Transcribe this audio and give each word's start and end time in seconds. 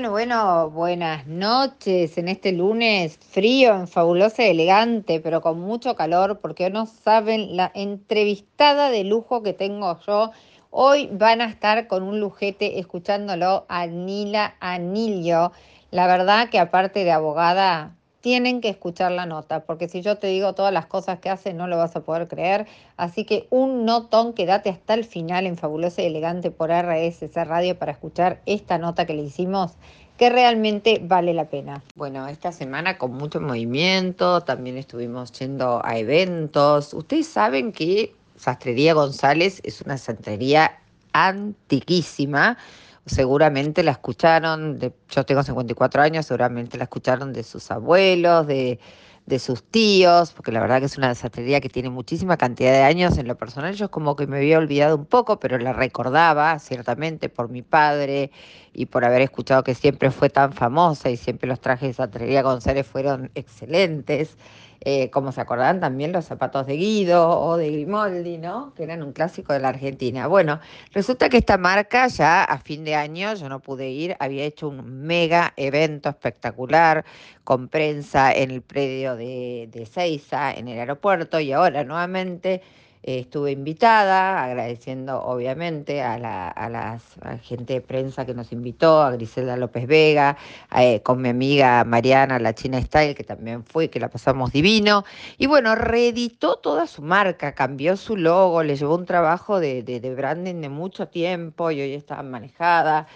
Bueno, 0.00 0.12
bueno, 0.12 0.70
buenas 0.70 1.26
noches 1.26 2.16
en 2.16 2.28
este 2.28 2.52
lunes 2.52 3.18
frío, 3.18 3.74
en 3.74 3.86
fabulosa 3.86 4.46
y 4.46 4.48
elegante, 4.48 5.20
pero 5.20 5.42
con 5.42 5.60
mucho 5.60 5.94
calor, 5.94 6.40
porque 6.40 6.70
no 6.70 6.86
saben 6.86 7.54
la 7.54 7.70
entrevistada 7.74 8.88
de 8.88 9.04
lujo 9.04 9.42
que 9.42 9.52
tengo 9.52 10.00
yo. 10.06 10.30
Hoy 10.70 11.10
van 11.12 11.42
a 11.42 11.50
estar 11.50 11.86
con 11.86 12.02
un 12.02 12.18
lujete 12.18 12.78
escuchándolo 12.78 13.66
a 13.68 13.86
Nila 13.88 14.56
Anillo. 14.60 15.52
La 15.90 16.06
verdad 16.06 16.48
que 16.48 16.58
aparte 16.58 17.04
de 17.04 17.12
abogada, 17.12 17.94
tienen 18.20 18.60
que 18.60 18.68
escuchar 18.68 19.12
la 19.12 19.26
nota, 19.26 19.60
porque 19.60 19.88
si 19.88 20.02
yo 20.02 20.16
te 20.16 20.26
digo 20.26 20.54
todas 20.54 20.72
las 20.72 20.86
cosas 20.86 21.18
que 21.20 21.30
hace, 21.30 21.54
no 21.54 21.66
lo 21.66 21.76
vas 21.76 21.96
a 21.96 22.00
poder 22.00 22.28
creer. 22.28 22.66
Así 22.96 23.24
que 23.24 23.46
un 23.50 23.84
notón, 23.84 24.34
quédate 24.34 24.70
hasta 24.70 24.94
el 24.94 25.04
final 25.04 25.46
en 25.46 25.56
Fabulosa 25.56 26.02
y 26.02 26.06
Elegante 26.06 26.50
por 26.50 26.70
RSC 26.70 27.34
Radio 27.44 27.78
para 27.78 27.92
escuchar 27.92 28.40
esta 28.46 28.78
nota 28.78 29.06
que 29.06 29.14
le 29.14 29.22
hicimos, 29.22 29.72
que 30.18 30.28
realmente 30.28 31.00
vale 31.02 31.32
la 31.32 31.46
pena. 31.46 31.82
Bueno, 31.94 32.28
esta 32.28 32.52
semana 32.52 32.98
con 32.98 33.12
mucho 33.14 33.40
movimiento, 33.40 34.42
también 34.42 34.76
estuvimos 34.76 35.32
yendo 35.32 35.80
a 35.84 35.96
eventos. 35.96 36.92
Ustedes 36.92 37.26
saben 37.26 37.72
que 37.72 38.14
Sastrería 38.36 38.94
González 38.94 39.60
es 39.64 39.80
una 39.80 39.96
sastrería 39.96 40.78
antiquísima 41.12 42.58
seguramente 43.06 43.82
la 43.82 43.92
escucharon, 43.92 44.78
de, 44.78 44.92
yo 45.10 45.24
tengo 45.24 45.42
54 45.42 46.02
años, 46.02 46.26
seguramente 46.26 46.78
la 46.78 46.84
escucharon 46.84 47.32
de 47.32 47.42
sus 47.42 47.70
abuelos, 47.70 48.46
de, 48.46 48.78
de 49.26 49.38
sus 49.38 49.62
tíos, 49.62 50.32
porque 50.32 50.52
la 50.52 50.60
verdad 50.60 50.80
que 50.80 50.86
es 50.86 50.98
una 50.98 51.08
desastrería 51.08 51.60
que 51.60 51.68
tiene 51.68 51.90
muchísima 51.90 52.36
cantidad 52.36 52.72
de 52.72 52.82
años. 52.82 53.16
En 53.18 53.28
lo 53.28 53.36
personal 53.36 53.74
yo 53.74 53.90
como 53.90 54.16
que 54.16 54.26
me 54.26 54.38
había 54.38 54.58
olvidado 54.58 54.96
un 54.96 55.06
poco, 55.06 55.38
pero 55.40 55.58
la 55.58 55.72
recordaba 55.72 56.58
ciertamente 56.58 57.28
por 57.28 57.48
mi 57.48 57.62
padre 57.62 58.30
y 58.72 58.86
por 58.86 59.04
haber 59.04 59.22
escuchado 59.22 59.62
que 59.62 59.74
siempre 59.74 60.10
fue 60.10 60.30
tan 60.30 60.52
famosa 60.52 61.10
y 61.10 61.16
siempre 61.16 61.48
los 61.48 61.60
trajes 61.60 61.88
de 61.88 61.94
Sastrería 61.94 62.42
González 62.42 62.86
fueron 62.86 63.30
excelentes. 63.34 64.36
Eh, 64.82 65.10
como 65.10 65.30
se 65.30 65.42
acordarán 65.42 65.78
también 65.78 66.10
los 66.10 66.24
zapatos 66.24 66.66
de 66.66 66.76
Guido 66.76 67.38
o 67.38 67.58
de 67.58 67.70
Grimoldi, 67.70 68.38
¿no? 68.38 68.72
Que 68.74 68.84
eran 68.84 69.02
un 69.02 69.12
clásico 69.12 69.52
de 69.52 69.60
la 69.60 69.68
Argentina. 69.68 70.26
Bueno, 70.26 70.58
resulta 70.92 71.28
que 71.28 71.36
esta 71.36 71.58
marca 71.58 72.06
ya 72.08 72.44
a 72.44 72.58
fin 72.58 72.84
de 72.84 72.94
año, 72.94 73.34
yo 73.34 73.50
no 73.50 73.60
pude 73.60 73.90
ir, 73.90 74.16
había 74.20 74.44
hecho 74.44 74.68
un 74.68 75.02
mega 75.02 75.52
evento 75.56 76.08
espectacular 76.08 77.04
con 77.44 77.68
prensa 77.68 78.32
en 78.32 78.50
el 78.52 78.62
predio 78.62 79.16
de, 79.16 79.68
de 79.70 79.84
Seiza, 79.84 80.54
en 80.54 80.68
el 80.68 80.78
aeropuerto, 80.78 81.40
y 81.40 81.52
ahora 81.52 81.84
nuevamente 81.84 82.62
eh, 83.02 83.20
estuve 83.20 83.52
invitada, 83.52 84.44
agradeciendo 84.44 85.22
obviamente 85.22 86.02
a 86.02 86.18
la, 86.18 86.48
a 86.48 86.68
la 86.68 87.00
gente 87.42 87.74
de 87.74 87.80
prensa 87.80 88.26
que 88.26 88.34
nos 88.34 88.52
invitó, 88.52 89.02
a 89.02 89.10
Griselda 89.12 89.56
López 89.56 89.86
Vega, 89.86 90.36
eh, 90.76 91.00
con 91.02 91.22
mi 91.22 91.30
amiga 91.30 91.84
Mariana, 91.84 92.38
la 92.38 92.54
China 92.54 92.80
Style, 92.82 93.14
que 93.14 93.24
también 93.24 93.64
fue, 93.64 93.88
que 93.90 94.00
la 94.00 94.08
pasamos 94.08 94.52
divino. 94.52 95.04
Y 95.38 95.46
bueno, 95.46 95.74
reeditó 95.74 96.56
toda 96.56 96.86
su 96.86 97.02
marca, 97.02 97.54
cambió 97.54 97.96
su 97.96 98.16
logo, 98.16 98.62
le 98.62 98.76
llevó 98.76 98.96
un 98.96 99.06
trabajo 99.06 99.60
de, 99.60 99.82
de, 99.82 100.00
de 100.00 100.14
branding 100.14 100.60
de 100.60 100.68
mucho 100.68 101.08
tiempo 101.08 101.70
y 101.70 101.80
hoy 101.80 101.94
está 101.94 102.22
manejada 102.22 103.06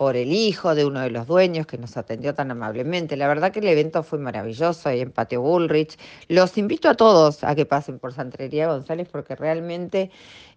por 0.00 0.16
el 0.16 0.32
hijo 0.32 0.74
de 0.74 0.86
uno 0.86 1.00
de 1.00 1.10
los 1.10 1.26
dueños 1.26 1.66
que 1.66 1.76
nos 1.76 1.98
atendió 1.98 2.34
tan 2.34 2.50
amablemente. 2.50 3.18
La 3.18 3.28
verdad 3.28 3.52
que 3.52 3.58
el 3.58 3.68
evento 3.68 4.02
fue 4.02 4.18
maravilloso 4.18 4.88
ahí 4.88 5.02
en 5.02 5.10
Patio 5.12 5.42
Bullrich. 5.42 5.98
Los 6.26 6.56
invito 6.56 6.88
a 6.88 6.94
todos 6.94 7.44
a 7.44 7.54
que 7.54 7.66
pasen 7.66 7.98
por 7.98 8.14
Santrería 8.14 8.68
González 8.68 9.08
porque 9.12 9.36
realmente 9.36 10.10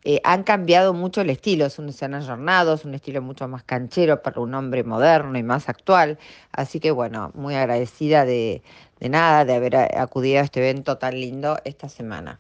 eh, 0.06 0.22
han 0.24 0.44
cambiado 0.44 0.94
mucho 0.94 1.20
el 1.20 1.30
estilo. 1.30 1.66
Es 1.66 1.78
un, 1.78 1.92
se 1.92 2.06
han 2.06 2.14
ayornado, 2.14 2.76
es 2.76 2.86
un 2.86 2.94
estilo 2.94 3.22
mucho 3.22 3.46
más 3.50 3.64
canchero 3.64 4.22
para 4.22 4.40
un 4.40 4.54
hombre 4.54 4.86
moderno 4.86 5.38
y 5.38 5.44
más 5.44 5.68
actual. 5.68 6.18
Así 6.54 6.80
que 6.80 6.92
bueno, 6.92 7.32
muy 7.36 7.56
agradecida 7.56 8.24
de, 8.24 8.64
de 9.02 9.10
nada, 9.10 9.44
de 9.44 9.56
haber 9.56 9.76
acudido 9.76 10.40
a 10.40 10.44
este 10.46 10.62
evento 10.62 10.98
tan 10.98 11.20
lindo 11.20 11.58
esta 11.66 11.90
semana. 11.90 12.40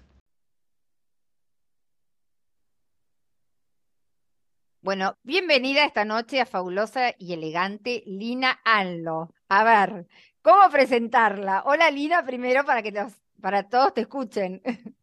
Bueno, 4.83 5.15
bienvenida 5.23 5.85
esta 5.85 6.03
noche 6.03 6.41
a 6.41 6.45
fabulosa 6.45 7.13
y 7.17 7.31
elegante 7.31 8.03
Lina 8.05 8.59
Anlo. 8.65 9.33
A 9.47 9.63
ver, 9.63 10.07
¿cómo 10.41 10.69
presentarla? 10.69 11.63
Hola 11.65 11.89
Lina, 11.89 12.25
primero 12.25 12.65
para 12.65 12.83
que 12.83 12.91
los, 12.91 13.13
para 13.39 13.69
todos 13.69 13.93
te 13.93 14.01
escuchen. 14.01 14.61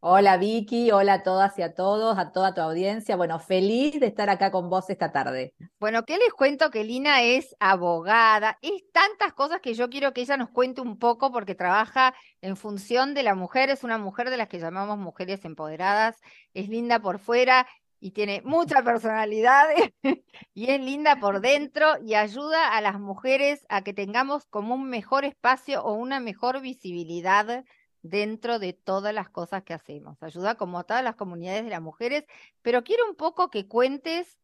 Hola 0.00 0.36
Vicky, 0.36 0.90
hola 0.92 1.14
a 1.14 1.22
todas 1.22 1.58
y 1.58 1.62
a 1.62 1.74
todos, 1.74 2.18
a 2.18 2.30
toda 2.30 2.52
tu 2.52 2.60
audiencia. 2.60 3.16
Bueno, 3.16 3.40
feliz 3.40 3.98
de 3.98 4.06
estar 4.06 4.28
acá 4.28 4.50
con 4.50 4.68
vos 4.68 4.88
esta 4.90 5.10
tarde. 5.10 5.54
Bueno, 5.80 6.04
¿qué 6.04 6.18
les 6.18 6.32
cuento? 6.34 6.70
Que 6.70 6.84
Lina 6.84 7.22
es 7.22 7.56
abogada, 7.58 8.58
es 8.60 8.84
tantas 8.92 9.32
cosas 9.32 9.60
que 9.60 9.72
yo 9.72 9.88
quiero 9.88 10.12
que 10.12 10.20
ella 10.20 10.36
nos 10.36 10.50
cuente 10.50 10.82
un 10.82 10.98
poco 10.98 11.32
porque 11.32 11.54
trabaja 11.54 12.14
en 12.42 12.56
función 12.56 13.14
de 13.14 13.22
la 13.22 13.34
mujer, 13.34 13.70
es 13.70 13.82
una 13.82 13.96
mujer 13.96 14.28
de 14.28 14.36
las 14.36 14.48
que 14.48 14.60
llamamos 14.60 14.98
mujeres 14.98 15.44
empoderadas, 15.46 16.20
es 16.52 16.68
linda 16.68 17.00
por 17.00 17.18
fuera, 17.18 17.66
y 18.06 18.12
tiene 18.12 18.40
mucha 18.44 18.84
personalidad 18.84 19.66
y 20.54 20.70
es 20.70 20.80
linda 20.80 21.18
por 21.18 21.40
dentro 21.40 21.98
y 22.00 22.14
ayuda 22.14 22.76
a 22.76 22.80
las 22.80 23.00
mujeres 23.00 23.66
a 23.68 23.82
que 23.82 23.92
tengamos 23.92 24.46
como 24.46 24.76
un 24.76 24.88
mejor 24.88 25.24
espacio 25.24 25.82
o 25.82 25.94
una 25.94 26.20
mejor 26.20 26.60
visibilidad 26.60 27.64
dentro 28.02 28.60
de 28.60 28.74
todas 28.74 29.12
las 29.12 29.28
cosas 29.28 29.64
que 29.64 29.74
hacemos. 29.74 30.22
Ayuda 30.22 30.54
como 30.54 30.78
a 30.78 30.84
todas 30.84 31.02
las 31.02 31.16
comunidades 31.16 31.64
de 31.64 31.70
las 31.70 31.82
mujeres, 31.82 32.26
pero 32.62 32.84
quiero 32.84 33.04
un 33.10 33.16
poco 33.16 33.50
que 33.50 33.66
cuentes 33.66 34.38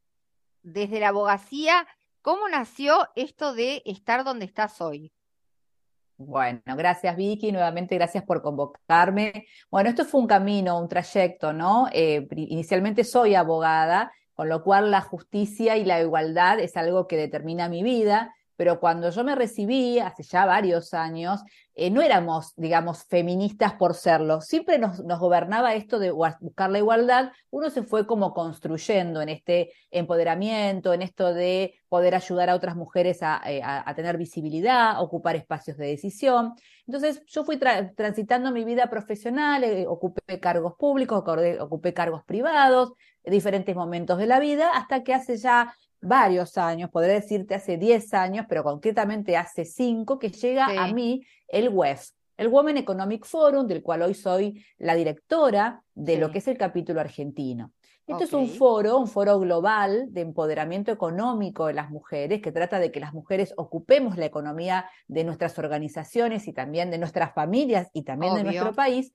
desde 0.65 0.99
la 0.99 1.11
abogacía 1.11 1.87
cómo 2.21 2.49
nació 2.49 3.11
esto 3.15 3.55
de 3.55 3.85
estar 3.87 4.25
donde 4.25 4.45
estás 4.45 4.81
hoy. 4.81 5.13
Bueno, 6.17 6.61
gracias 6.77 7.17
Vicky, 7.17 7.51
nuevamente 7.53 7.97
gracias 7.97 8.25
por 8.25 8.43
convocarme. 8.43 9.47
Bueno, 9.71 9.91
esto 9.91 10.05
fue 10.05 10.21
un 10.21 10.27
camino, 10.27 10.79
un 10.79 10.89
trayecto, 10.89 11.53
¿no? 11.53 11.89
Eh, 11.93 12.29
inicialmente 12.37 13.03
soy 13.03 13.35
abogada, 13.35 14.13
con 14.35 14.49
lo 14.49 14.63
cual 14.63 14.91
la 14.91 15.01
justicia 15.01 15.77
y 15.77 15.85
la 15.85 16.01
igualdad 16.01 16.61
es 16.61 16.77
algo 16.77 17.09
que 17.09 17.17
determina 17.17 17.69
mi 17.69 17.83
vida 17.83 18.33
pero 18.63 18.79
cuando 18.79 19.11
yo 19.11 19.25
me 19.25 19.35
recibí, 19.35 19.99
hace 19.99 20.23
ya 20.23 20.47
varios 20.47 20.95
años, 20.95 21.43
eh, 21.75 21.91
no 21.91 22.01
éramos, 22.01 22.53
digamos, 22.55 23.03
feministas 23.03 23.73
por 23.73 23.95
serlo, 23.95 24.41
siempre 24.41 24.79
nos, 24.79 25.01
nos, 25.03 25.19
gobernaba 25.19 25.75
esto 25.75 25.99
de 25.99 26.13
buscar 26.13 26.71
la 26.71 26.79
igualdad, 26.79 27.33
uno 27.51 27.71
se 27.71 27.83
fue 27.83 28.07
como 28.07 28.33
construyendo 28.33 29.21
en 29.21 29.31
este 29.31 29.73
empoderamiento, 29.91 30.95
en 30.95 31.03
esto 31.03 31.35
de 31.35 31.75
poder 31.89 32.15
ayudar 32.15 32.51
a 32.51 32.55
otras 32.55 32.77
mujeres 32.77 33.19
a, 33.25 33.43
eh, 33.47 33.61
a, 33.65 33.93
tener 33.97 34.17
visibilidad, 34.17 35.03
ocupar 35.03 35.35
espacios 35.35 35.77
de 35.77 35.89
decisión. 35.89 36.55
Entonces 36.87 37.25
yo 37.27 37.43
fui 37.43 37.57
tra 37.57 37.93
transitando 37.97 38.53
mi 38.53 38.65
vida 38.65 38.89
profesional, 38.89 39.65
eh, 39.65 39.87
ocupé 39.89 40.39
cargos 40.39 40.75
públicos, 40.79 41.21
ocupé 41.59 41.93
cargos 41.93 42.23
privados, 42.23 42.93
diferentes 43.25 43.75
momentos 43.75 44.19
de 44.19 44.27
la 44.27 44.39
vida, 44.39 44.71
hasta 44.73 45.03
que 45.03 45.15
hace 45.15 45.37
ya 45.37 45.75
varios 46.03 46.59
años, 46.59 46.91
podré 46.91 47.15
decirte 47.15 47.55
hace 47.55 47.79
10 47.79 48.13
años, 48.13 48.47
pero 48.49 48.63
concretamente 48.63 49.37
hace 49.37 49.65
5, 49.65 50.19
que 50.19 50.31
llega 50.31 50.69
sí. 50.69 50.77
a 50.77 50.93
mí 50.93 51.25
el 51.49 51.69
WEF, 51.71 52.11
el 52.37 52.49
Women 52.49 52.77
Economic 52.77 53.25
Forum, 53.25 53.67
del 53.67 53.83
cual 53.83 54.03
hoy 54.03 54.15
soy 54.15 54.65
la 54.79 54.95
directora 54.95 55.83
de 55.95 56.15
sí. 56.15 56.21
lo 56.21 56.31
que 56.31 56.39
es 56.39 56.49
el 56.49 56.59
capítulo 56.59 57.01
argentino. 57.01 57.73
Esto 58.05 58.17
okay. 58.17 58.27
es 58.27 58.33
un 58.33 58.49
foro, 58.49 58.99
un 58.99 59.07
foro 59.07 59.39
global 59.39 60.09
de 60.11 60.23
empoderamiento 60.23 60.91
económico 60.91 61.69
de 61.69 61.75
las 61.75 61.89
mujeres, 61.89 62.43
que 62.43 62.51
trata 62.51 62.81
de 62.81 62.91
que 62.91 62.99
las 62.99 63.15
mujeres 63.15 63.55
ocupemos 63.57 64.19
la 64.19 64.27
economía 64.27 64.91
de 65.07 65.23
nuestras 65.23 65.57
organizaciones 65.57 66.49
y 66.49 66.53
también 66.53 66.91
de 66.91 66.99
nuestras 66.99 67.33
familias 67.33 67.91
y 67.93 68.03
también 68.03 68.33
Obvio. 68.33 68.43
de 68.43 68.51
nuestro 68.51 68.73
país, 68.73 69.13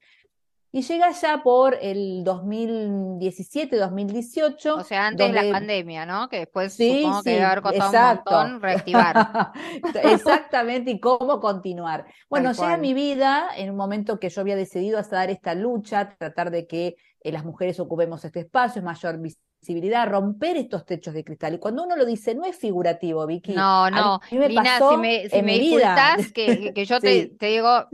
y 0.78 0.84
llega 0.84 1.10
ya 1.10 1.42
por 1.42 1.76
el 1.82 2.24
2017, 2.24 3.78
2018. 3.78 4.76
O 4.76 4.84
sea, 4.84 5.08
antes 5.08 5.26
donde... 5.26 5.42
de 5.42 5.48
la 5.48 5.52
pandemia, 5.52 6.06
¿no? 6.06 6.30
Que 6.30 6.42
después 6.42 6.72
sí, 6.72 7.02
supongo 7.02 7.18
sí, 7.18 7.24
que 7.24 7.30
debe 7.32 7.46
haber 7.46 7.62
costado 7.64 7.90
exacto. 7.90 8.30
un 8.30 8.36
montón 8.36 8.62
reactivar. 8.62 9.28
Exactamente, 10.04 10.92
y 10.92 11.00
cómo 11.00 11.40
continuar. 11.40 12.06
Bueno, 12.30 12.52
llega 12.52 12.76
a 12.76 12.78
mi 12.78 12.94
vida 12.94 13.48
en 13.58 13.72
un 13.72 13.76
momento 13.76 14.20
que 14.20 14.30
yo 14.30 14.42
había 14.42 14.56
decidido 14.56 15.00
hasta 15.00 15.16
dar 15.16 15.32
esta 15.32 15.56
lucha, 15.56 16.16
tratar 16.16 16.52
de 16.52 16.68
que 16.68 16.98
eh, 17.22 17.32
las 17.32 17.44
mujeres 17.44 17.80
ocupemos 17.80 18.24
este 18.24 18.42
espacio, 18.42 18.80
es 18.80 18.86
mayor 18.86 19.20
visibilidad, 19.20 20.08
romper 20.08 20.58
estos 20.58 20.86
techos 20.86 21.16
de 21.16 21.24
cristal. 21.24 21.56
Y 21.56 21.58
cuando 21.58 21.86
uno 21.86 21.96
lo 21.96 22.06
dice, 22.06 22.36
no 22.36 22.46
es 22.46 22.56
figurativo, 22.56 23.26
Vicky. 23.26 23.54
No, 23.54 23.90
no. 23.90 24.22
Me 24.32 24.48
Lina, 24.48 24.78
si 24.78 24.98
me, 24.98 25.28
si 25.28 25.42
me 25.42 25.58
disculpas 25.58 26.32
que, 26.32 26.72
que, 26.72 26.86
yo 26.86 27.00
te, 27.02 27.30
te 27.30 27.48
digo, 27.48 27.88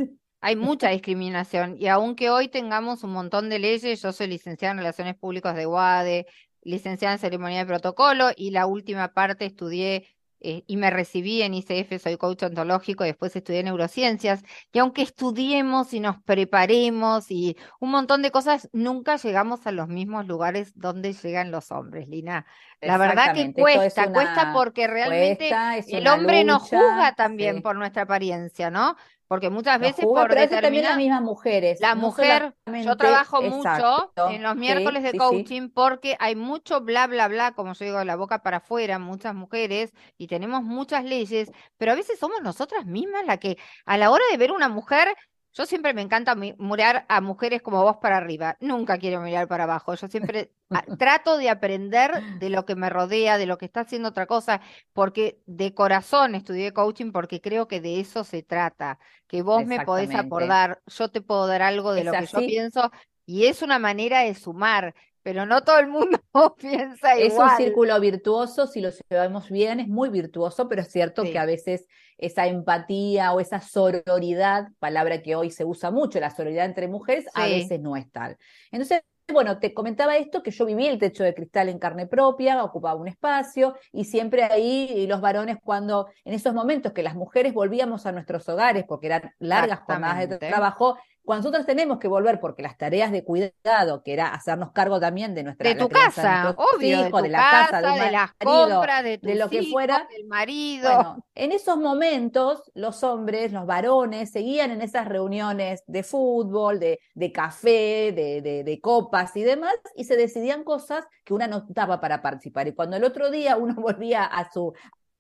hay 0.43 0.57
mucha 0.57 0.89
discriminación 0.89 1.77
y 1.79 1.87
aunque 1.87 2.29
hoy 2.29 2.49
tengamos 2.49 3.05
un 3.05 3.13
montón 3.13 3.49
de 3.49 3.59
leyes, 3.59 4.01
yo 4.01 4.11
soy 4.11 4.27
licenciada 4.27 4.73
en 4.73 4.79
Relaciones 4.79 5.15
Públicas 5.15 5.55
de 5.55 5.65
UADE, 5.65 6.27
licenciada 6.63 7.13
en 7.13 7.19
Ceremonia 7.19 7.59
de 7.59 7.65
Protocolo 7.65 8.29
y 8.35 8.51
la 8.51 8.65
última 8.65 9.13
parte 9.13 9.45
estudié 9.45 10.05
eh, 10.41 10.65
y 10.67 10.75
me 10.75 10.89
recibí 10.89 11.41
en 11.43 11.53
ICF, 11.53 11.97
soy 12.03 12.17
coach 12.17 12.43
ontológico 12.43 13.05
y 13.05 13.07
después 13.07 13.33
estudié 13.33 13.63
neurociencias, 13.63 14.43
y 14.73 14.79
aunque 14.79 15.01
estudiemos 15.01 15.93
y 15.93 16.01
nos 16.01 16.21
preparemos 16.21 17.31
y 17.31 17.55
un 17.79 17.91
montón 17.91 18.21
de 18.21 18.29
cosas, 18.29 18.69
nunca 18.73 19.15
llegamos 19.15 19.65
a 19.65 19.71
los 19.71 19.87
mismos 19.87 20.27
lugares 20.27 20.73
donde 20.75 21.13
llegan 21.13 21.51
los 21.51 21.71
hombres, 21.71 22.09
Lina. 22.09 22.45
La 22.81 22.97
verdad 22.97 23.33
que 23.33 23.53
cuesta, 23.53 24.11
cuesta 24.11 24.51
porque 24.53 24.87
realmente 24.87 25.49
el 25.87 26.05
hombre 26.09 26.43
nos 26.43 26.63
juzga 26.63 27.15
también 27.15 27.61
por 27.61 27.77
nuestra 27.77 28.01
apariencia, 28.01 28.69
¿no? 28.69 28.97
Porque 29.27 29.49
muchas 29.49 29.79
veces 29.79 30.05
por 30.05 30.33
también 30.33 30.83
las 30.83 30.97
mismas 30.97 31.21
mujeres. 31.21 31.79
La 31.81 31.95
mujer, 31.95 32.55
yo 32.83 32.95
trabajo 32.97 33.41
mucho 33.41 34.11
en 34.29 34.43
los 34.43 34.55
miércoles 34.55 35.03
de 35.03 35.17
coaching 35.17 35.69
porque 35.69 36.15
hay 36.19 36.35
mucho 36.35 36.81
bla, 36.81 37.07
bla, 37.07 37.27
bla, 37.27 37.53
como 37.53 37.73
yo 37.73 37.85
digo, 37.85 37.99
de 37.99 38.05
la 38.05 38.15
boca 38.15 38.43
para 38.43 38.57
afuera, 38.57 38.99
muchas 38.99 39.33
mujeres, 39.33 39.93
y 40.17 40.27
tenemos 40.27 40.63
muchas 40.63 41.03
leyes, 41.03 41.51
pero 41.77 41.93
a 41.93 41.95
veces 41.95 42.19
somos 42.19 42.41
nosotras 42.41 42.85
mismas 42.85 43.25
las 43.25 43.39
que 43.39 43.57
a 43.85 43.97
la 43.97 44.11
hora 44.11 44.23
de 44.31 44.37
ver 44.37 44.51
una 44.51 44.69
mujer 44.69 45.15
yo 45.53 45.65
siempre 45.67 45.93
me 45.93 46.01
encanta 46.01 46.35
mirar 46.35 47.05
a 47.07 47.21
mujeres 47.21 47.61
como 47.61 47.83
vos 47.83 47.97
para 47.97 48.17
arriba. 48.17 48.57
Nunca 48.59 48.97
quiero 48.97 49.21
mirar 49.21 49.47
para 49.47 49.65
abajo. 49.65 49.93
Yo 49.93 50.07
siempre 50.07 50.51
trato 50.99 51.37
de 51.37 51.49
aprender 51.49 52.11
de 52.39 52.49
lo 52.49 52.65
que 52.65 52.75
me 52.75 52.89
rodea, 52.89 53.37
de 53.37 53.45
lo 53.45 53.59
que 53.59 53.65
está 53.65 53.81
haciendo 53.81 54.09
otra 54.09 54.25
cosa, 54.25 54.61
porque 54.93 55.39
de 55.45 55.73
corazón 55.75 56.33
estudié 56.33 56.73
coaching 56.73 57.11
porque 57.11 57.39
creo 57.39 57.67
que 57.67 57.81
de 57.81 57.99
eso 57.99 58.23
se 58.23 58.41
trata. 58.41 58.97
Que 59.27 59.43
vos 59.43 59.65
me 59.65 59.85
podés 59.85 60.13
acordar, 60.15 60.81
yo 60.87 61.09
te 61.09 61.21
puedo 61.21 61.45
dar 61.45 61.61
algo 61.61 61.93
de 61.93 62.03
lo 62.03 62.11
que 62.11 62.25
yo 62.25 62.39
pienso 62.39 62.91
y 63.25 63.45
es 63.45 63.61
una 63.61 63.79
manera 63.79 64.21
de 64.21 64.33
sumar 64.33 64.95
pero 65.23 65.45
no 65.45 65.63
todo 65.63 65.79
el 65.79 65.87
mundo 65.87 66.19
piensa 66.59 67.17
igual. 67.17 67.21
Es 67.21 67.33
un 67.33 67.57
círculo 67.57 67.99
virtuoso, 67.99 68.67
si 68.67 68.81
lo 68.81 68.89
llevamos 69.09 69.49
bien, 69.49 69.79
es 69.79 69.87
muy 69.87 70.09
virtuoso, 70.09 70.67
pero 70.67 70.81
es 70.81 70.91
cierto 70.91 71.23
que 71.23 71.39
a 71.39 71.45
veces 71.45 71.87
esa 72.17 72.45
empatía 72.45 73.33
o 73.33 73.39
esa 73.39 73.59
sororidad, 73.59 74.67
palabra 74.79 75.21
que 75.21 75.35
hoy 75.35 75.49
se 75.49 75.65
usa 75.65 75.91
mucho, 75.91 76.19
la 76.19 76.29
sororidad 76.29 76.65
entre 76.65 76.87
mujeres, 76.87 77.25
a 77.33 77.47
veces 77.47 77.79
no 77.79 77.95
es 77.95 78.11
tal. 78.11 78.37
Entonces, 78.71 79.01
bueno, 79.31 79.57
te 79.59 79.73
comentaba 79.73 80.17
esto, 80.17 80.43
que 80.43 80.51
yo 80.51 80.65
viví 80.65 80.85
el 80.85 80.99
techo 80.99 81.23
de 81.23 81.33
cristal 81.33 81.69
en 81.69 81.79
carne 81.79 82.07
propia, 82.07 82.63
ocupaba 82.63 82.99
un 82.99 83.07
espacio, 83.07 83.75
y 83.91 84.03
siempre 84.03 84.43
ahí 84.43 84.91
y 84.95 85.07
los 85.07 85.21
varones 85.21 85.57
cuando, 85.63 86.07
en 86.25 86.33
esos 86.33 86.53
momentos 86.53 86.91
que 86.91 87.03
las 87.03 87.15
mujeres 87.15 87.53
volvíamos 87.53 88.05
a 88.05 88.11
nuestros 88.11 88.47
hogares, 88.49 88.83
porque 88.85 89.07
eran 89.07 89.33
largas 89.39 89.79
jornadas 89.79 90.27
de 90.29 90.37
trabajo, 90.37 90.97
cuando 91.23 91.49
nosotros 91.49 91.65
tenemos 91.65 91.99
que 91.99 92.07
volver, 92.07 92.39
porque 92.39 92.61
las 92.61 92.77
tareas 92.77 93.11
de 93.11 93.23
cuidado, 93.23 94.03
que 94.03 94.13
era 94.13 94.33
hacernos 94.33 94.71
cargo 94.71 94.99
también 94.99 95.33
de 95.33 95.43
nuestra 95.43 95.69
de 95.69 95.75
tu 95.75 95.87
casa, 95.87 96.55
obvio, 96.57 97.03
de, 97.03 97.29
la 97.29 97.39
casa, 97.39 97.81
de, 97.81 98.11
las 98.11 98.33
compras, 98.33 99.03
de, 99.03 99.17
de 99.19 99.35
lo 99.35 99.49
que 99.49 99.63
fuera, 99.63 100.07
del 100.11 100.27
marido. 100.27 100.93
Bueno, 100.93 101.25
en 101.35 101.51
esos 101.51 101.77
momentos, 101.77 102.71
los 102.73 103.03
hombres, 103.03 103.53
los 103.53 103.65
varones, 103.65 104.31
seguían 104.31 104.71
en 104.71 104.81
esas 104.81 105.07
reuniones 105.07 105.83
de 105.87 106.03
fútbol, 106.03 106.79
de, 106.79 106.99
de 107.13 107.31
café, 107.31 108.11
de, 108.11 108.79
copas 108.81 109.35
y 109.37 109.43
demás, 109.43 109.75
y 109.95 110.03
se 110.03 110.17
decidían 110.17 110.63
cosas 110.63 111.05
que 111.23 111.33
una 111.33 111.47
no 111.47 111.65
estaba 111.69 112.01
para 112.01 112.21
participar. 112.21 112.67
Y 112.67 112.73
cuando 112.73 112.97
el 112.97 113.03
otro 113.03 113.31
día 113.31 113.55
uno 113.55 113.75
volvía 113.77 114.25
a 114.25 114.51
su, 114.51 114.73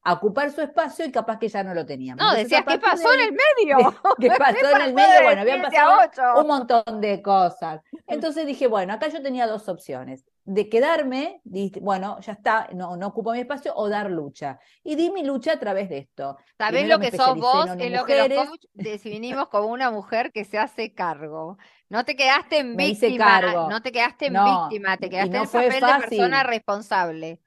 a 0.05 0.13
ocupar 0.13 0.51
su 0.51 0.61
espacio 0.61 1.05
y 1.05 1.11
capaz 1.11 1.39
que 1.39 1.47
ya 1.47 1.63
no 1.63 1.73
lo 1.73 1.85
teníamos. 1.85 2.23
No, 2.23 2.33
decías, 2.33 2.63
¿qué 2.67 2.77
pasó 2.77 3.13
en 3.13 3.21
el 3.21 3.31
medio? 3.31 3.77
¿Qué 4.19 4.29
pasó 4.37 4.75
en 4.75 4.81
el 4.81 4.93
medio? 4.93 5.23
Bueno, 5.23 5.41
habían 5.41 5.61
pasado 5.61 6.41
un 6.41 6.47
montón 6.47 6.99
de 6.99 7.21
cosas. 7.21 7.81
Entonces 8.07 8.45
dije, 8.45 8.67
bueno, 8.67 8.93
acá 8.93 9.07
yo 9.07 9.21
tenía 9.21 9.47
dos 9.47 9.69
opciones. 9.69 10.25
De 10.45 10.67
quedarme, 10.67 11.41
bueno, 11.79 12.19
ya 12.19 12.33
está, 12.33 12.67
no, 12.73 12.97
no 12.97 13.07
ocupo 13.07 13.31
mi 13.31 13.39
espacio, 13.39 13.73
o 13.77 13.87
dar 13.87 14.11
lucha. 14.11 14.59
Y 14.83 14.95
di 14.95 15.09
mi 15.09 15.23
lucha 15.23 15.53
a 15.53 15.59
través 15.59 15.87
de 15.87 15.99
esto. 15.99 16.37
¿Sabés 16.57 16.89
lo 16.89 16.99
que 16.99 17.11
sos 17.11 17.37
vos? 17.37 17.69
Es 17.79 17.91
lo 17.93 18.03
que 18.03 18.27
los 18.27 18.47
coach 18.47 18.65
definimos 18.73 19.47
como 19.47 19.67
una 19.67 19.89
mujer 19.89 20.33
que 20.33 20.43
se 20.43 20.57
hace 20.57 20.93
cargo. 20.93 21.57
No 21.87 22.03
te 22.03 22.17
quedaste 22.17 22.57
en 22.57 22.75
víctima, 22.75 23.69
no 23.69 23.81
te 23.81 23.93
quedaste 23.93 24.25
en 24.25 24.33
víctima, 24.33 24.97
te 24.97 25.09
quedaste 25.09 25.37
en 25.37 25.43
el 25.43 25.49
papel 25.49 25.71
de 25.71 26.07
persona 26.07 26.43
responsable. 26.43 27.39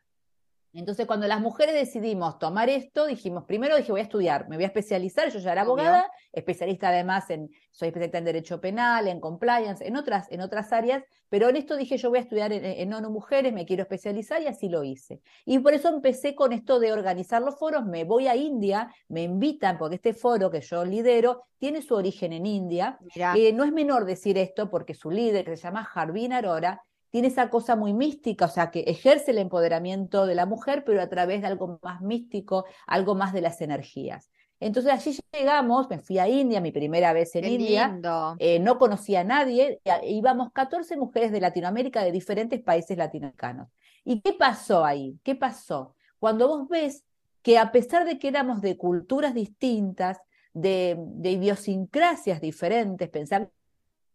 Entonces, 0.73 1.07
cuando 1.07 1.27
las 1.27 1.41
mujeres 1.41 1.75
decidimos 1.75 2.39
tomar 2.39 2.69
esto, 2.69 3.07
dijimos, 3.07 3.45
primero 3.45 3.77
dije, 3.77 3.93
voy 3.93 4.01
a 4.01 4.05
estudiar, 4.05 4.49
me 4.49 4.57
voy 4.57 4.65
a 4.65 4.69
especializar, 4.69 5.31
yo 5.31 5.39
ya 5.39 5.53
era 5.53 5.63
abogada, 5.63 6.11
especialista 6.33 6.89
además 6.89 7.31
en, 7.31 7.49
soy 7.71 7.89
especialista 7.89 8.19
en 8.19 8.25
derecho 8.25 8.61
penal, 8.61 9.09
en 9.09 9.21
compliance, 9.21 9.87
en 9.87 9.97
otras, 9.97 10.31
en 10.31 10.43
otras 10.43 10.73
áreas, 10.73 11.03
pero 11.29 11.49
en 11.49 11.57
esto 11.57 11.77
dije, 11.77 11.97
yo 11.97 12.11
voy 12.11 12.19
a 12.19 12.23
estudiar 12.23 12.53
en, 12.53 12.65
en 12.65 12.93
ONU 12.93 13.11
Mujeres, 13.11 13.53
me 13.53 13.65
quiero 13.65 13.83
especializar 13.83 14.43
y 14.43 14.47
así 14.47 14.69
lo 14.69 14.85
hice. 14.85 15.21
Y 15.45 15.59
por 15.59 15.73
eso 15.75 15.89
empecé 15.89 16.35
con 16.35 16.53
esto 16.53 16.79
de 16.79 16.93
organizar 16.93 17.43
los 17.43 17.59
foros, 17.59 17.87
me 17.87 18.05
voy 18.05 18.29
a 18.29 18.37
India, 18.37 18.95
me 19.09 19.23
invitan, 19.23 19.79
porque 19.79 19.97
este 19.97 20.13
foro 20.13 20.51
que 20.51 20.61
yo 20.61 20.85
lidero 20.85 21.43
tiene 21.59 21.83
su 21.83 21.95
origen 21.95 22.33
en 22.33 22.47
India, 22.47 22.99
que 23.13 23.53
no 23.53 23.65
es 23.65 23.73
menor 23.73 24.05
decir 24.05 24.37
esto 24.37 24.69
porque 24.71 24.95
su 24.95 25.11
líder, 25.11 25.45
que 25.45 25.57
se 25.57 25.63
llama 25.63 25.89
Harvin 25.95 26.33
Arora, 26.33 26.83
tiene 27.11 27.29
esa 27.29 27.51
cosa 27.51 27.77
muy 27.77 27.95
mística, 27.95 28.47
o 28.47 28.49
sea, 28.49 28.71
que 28.71 28.81
ejerce 28.81 29.31
el 29.31 29.39
empoderamiento 29.39 30.27
de 30.27 30.35
la 30.35 30.47
mujer, 30.47 30.85
pero 30.85 31.01
a 31.01 31.09
través 31.09 31.41
de 31.41 31.47
algo 31.47 31.79
más 31.83 32.01
místico, 32.01 32.65
algo 32.87 33.15
más 33.15 33.33
de 33.33 33.41
las 33.41 33.61
energías. 33.61 34.31
Entonces 34.59 34.93
allí 34.93 35.19
llegamos, 35.33 35.89
me 35.91 35.99
fui 35.99 36.19
a 36.19 36.29
India, 36.29 36.61
mi 36.61 36.73
primera 36.73 37.13
vez 37.13 37.35
en 37.37 37.45
India, 37.45 38.01
eh, 38.39 38.59
no 38.59 38.79
conocía 38.79 39.21
a 39.21 39.25
nadie, 39.25 39.81
íbamos 40.05 40.51
14 40.53 40.97
mujeres 40.97 41.31
de 41.31 41.41
Latinoamérica, 41.41 42.03
de 42.03 42.13
diferentes 42.13 42.63
países 42.63 42.97
latinoamericanos. 42.97 43.69
¿Y 44.05 44.21
qué 44.23 44.33
pasó 44.33 44.85
ahí? 44.85 45.19
¿Qué 45.23 45.35
pasó? 45.35 45.95
Cuando 46.19 46.49
vos 46.49 46.69
ves 46.69 47.05
que 47.43 47.59
a 47.59 47.71
pesar 47.71 48.07
de 48.07 48.19
que 48.19 48.29
éramos 48.29 48.63
de 48.63 48.79
culturas 48.79 49.35
distintas, 49.35 50.21
de, 50.55 50.97
de 50.99 51.33
idiosincrasias 51.33 52.41
diferentes, 52.41 53.11
pensar 53.11 53.51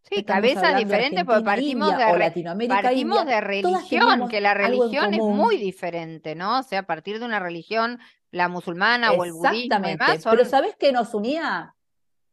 Sí, 0.03 0.23
cabezas 0.23 0.77
diferentes 0.77 1.23
porque 1.23 1.43
partimos 1.43 1.95
de, 1.95 2.17
Latinoamérica, 2.17 2.81
partimos 2.81 3.25
de 3.25 3.39
religión, 3.39 4.27
que 4.27 4.41
la 4.41 4.53
religión 4.53 5.13
es 5.13 5.21
muy 5.21 5.57
diferente, 5.57 6.35
¿no? 6.35 6.59
O 6.59 6.63
sea, 6.63 6.79
a 6.79 6.83
partir 6.83 7.19
de 7.19 7.25
una 7.25 7.39
religión, 7.39 7.99
la 8.31 8.47
musulmana 8.47 9.11
o 9.11 9.23
el 9.23 9.33
budismo 9.33 9.79
demás, 9.79 10.21
Pero 10.23 10.45
¿sabes 10.45 10.75
qué 10.77 10.91
nos 10.91 11.13
unía? 11.13 11.75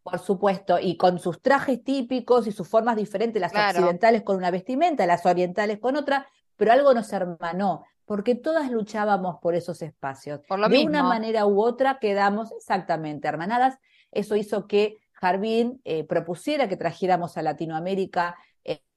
Por 0.03 0.19
supuesto, 0.19 0.79
y 0.81 0.97
con 0.97 1.19
sus 1.19 1.43
trajes 1.43 1.85
típicos 1.85 2.47
y 2.47 2.53
sus 2.53 2.67
formas 2.67 2.97
diferentes, 2.97 3.41
las 3.41 3.53
occidentales 3.55 4.23
con 4.23 4.37
una 4.37 4.51
vestimenta, 4.51 5.05
las 5.07 5.27
orientales 5.27 5.79
con 5.79 5.97
otra, 5.97 6.27
pero 6.57 6.73
algo 6.73 6.95
nos 6.95 7.13
hermanó, 7.13 7.85
porque 8.07 8.35
todas 8.35 8.71
luchábamos 8.71 9.37
por 9.43 9.55
esos 9.55 9.83
espacios. 9.83 10.41
Por 10.49 10.59
lo 10.59 10.69
de 10.69 10.85
una 10.85 11.03
manera 11.03 11.45
u 11.45 11.61
otra 11.61 11.99
quedamos 11.99 12.51
exactamente 12.53 13.29
hermanadas. 13.29 13.79
Eso 14.11 14.35
hizo 14.35 14.67
que 14.67 14.97
Jardín 15.21 15.81
eh, 15.85 16.05
propusiera 16.05 16.69
que 16.69 16.77
trajéramos 16.77 17.37
a 17.37 17.43
Latinoamérica 17.43 18.37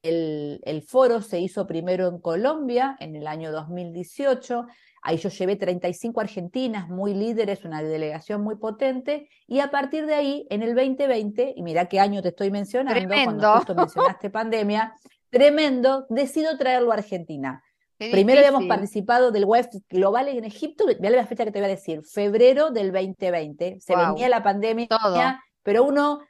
el, 0.02 0.84
foro, 0.86 1.22
se 1.22 1.40
hizo 1.40 1.66
primero 1.66 2.08
en 2.08 2.18
Colombia 2.18 2.96
en 3.00 3.16
el 3.16 3.26
año 3.26 3.52
2018, 3.52 4.66
ahí 5.02 5.16
yo 5.16 5.28
llevé 5.28 5.56
35 5.56 6.20
argentinas 6.20 6.88
muy 6.88 7.14
líderes, 7.14 7.64
una 7.64 7.82
delegación 7.82 8.42
muy 8.42 8.56
potente, 8.56 9.28
y 9.46 9.60
a 9.60 9.70
partir 9.70 10.06
de 10.06 10.14
ahí, 10.14 10.46
en 10.50 10.62
el 10.62 10.74
2020, 10.74 11.54
y 11.56 11.62
mira 11.62 11.86
qué 11.86 12.00
año 12.00 12.22
te 12.22 12.28
estoy 12.28 12.50
mencionando, 12.50 12.98
tremendo. 12.98 13.24
cuando 13.24 13.54
justo 13.54 13.74
mencionaste 13.74 14.30
pandemia, 14.30 14.94
tremendo, 15.30 16.06
decido 16.08 16.56
traerlo 16.58 16.90
a 16.90 16.96
Argentina. 16.96 17.62
Primero 17.98 18.40
habíamos 18.40 18.64
participado 18.64 19.30
del 19.30 19.44
web 19.44 19.68
global 19.88 20.26
en 20.26 20.44
Egipto, 20.44 20.86
mira 20.98 21.10
la 21.10 21.26
fecha 21.26 21.44
que 21.44 21.52
te 21.52 21.60
voy 21.60 21.66
a 21.66 21.68
decir, 21.68 22.02
febrero 22.02 22.70
del 22.70 22.90
2020, 22.90 23.78
se 23.78 23.96
venía 23.96 24.28
la 24.28 24.42
pandemia, 24.42 24.88
Todo 24.88 25.16
pero 25.62 25.84
uno 25.84 26.20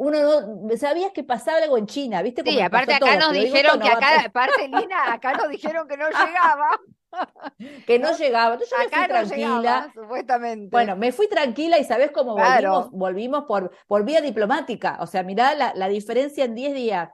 uno 0.00 0.18
no 0.40 0.76
sabías 0.78 1.12
que 1.12 1.22
pasaba 1.24 1.58
algo 1.58 1.76
en 1.76 1.86
China, 1.86 2.22
¿viste? 2.22 2.42
sí, 2.42 2.58
aparte 2.58 2.94
acá 2.94 3.16
nos 3.16 3.32
dijeron 3.32 3.78
que 3.78 3.88
acá, 3.88 4.24
aparte 4.24 4.66
Lina, 4.66 5.12
acá 5.12 5.34
nos 5.34 5.50
dijeron 5.50 5.86
que 5.86 5.98
no 5.98 6.06
llegaba. 6.08 6.80
que 7.86 7.98
no, 7.98 8.16
llegaba. 8.16 8.54
Entonces 8.54 8.70
yo 8.70 8.78
me 8.78 8.96
fui 8.96 9.08
tranquila. 9.08 9.92
supuestamente. 9.92 10.68
Bueno, 10.70 10.96
me 10.96 11.12
fui 11.12 11.28
tranquila 11.28 11.78
y 11.78 11.84
¿sabés 11.84 12.12
cómo 12.12 12.34
volvimos? 12.34 12.90
Volvimos 12.92 13.44
por, 13.44 13.72
por 13.86 14.04
vía 14.06 14.22
diplomática. 14.22 14.96
O 15.00 15.06
sea, 15.06 15.22
mirá 15.22 15.54
la, 15.54 15.74
la 15.74 15.88
diferencia 15.88 16.46
en 16.46 16.54
10 16.54 16.74
días. 16.74 17.10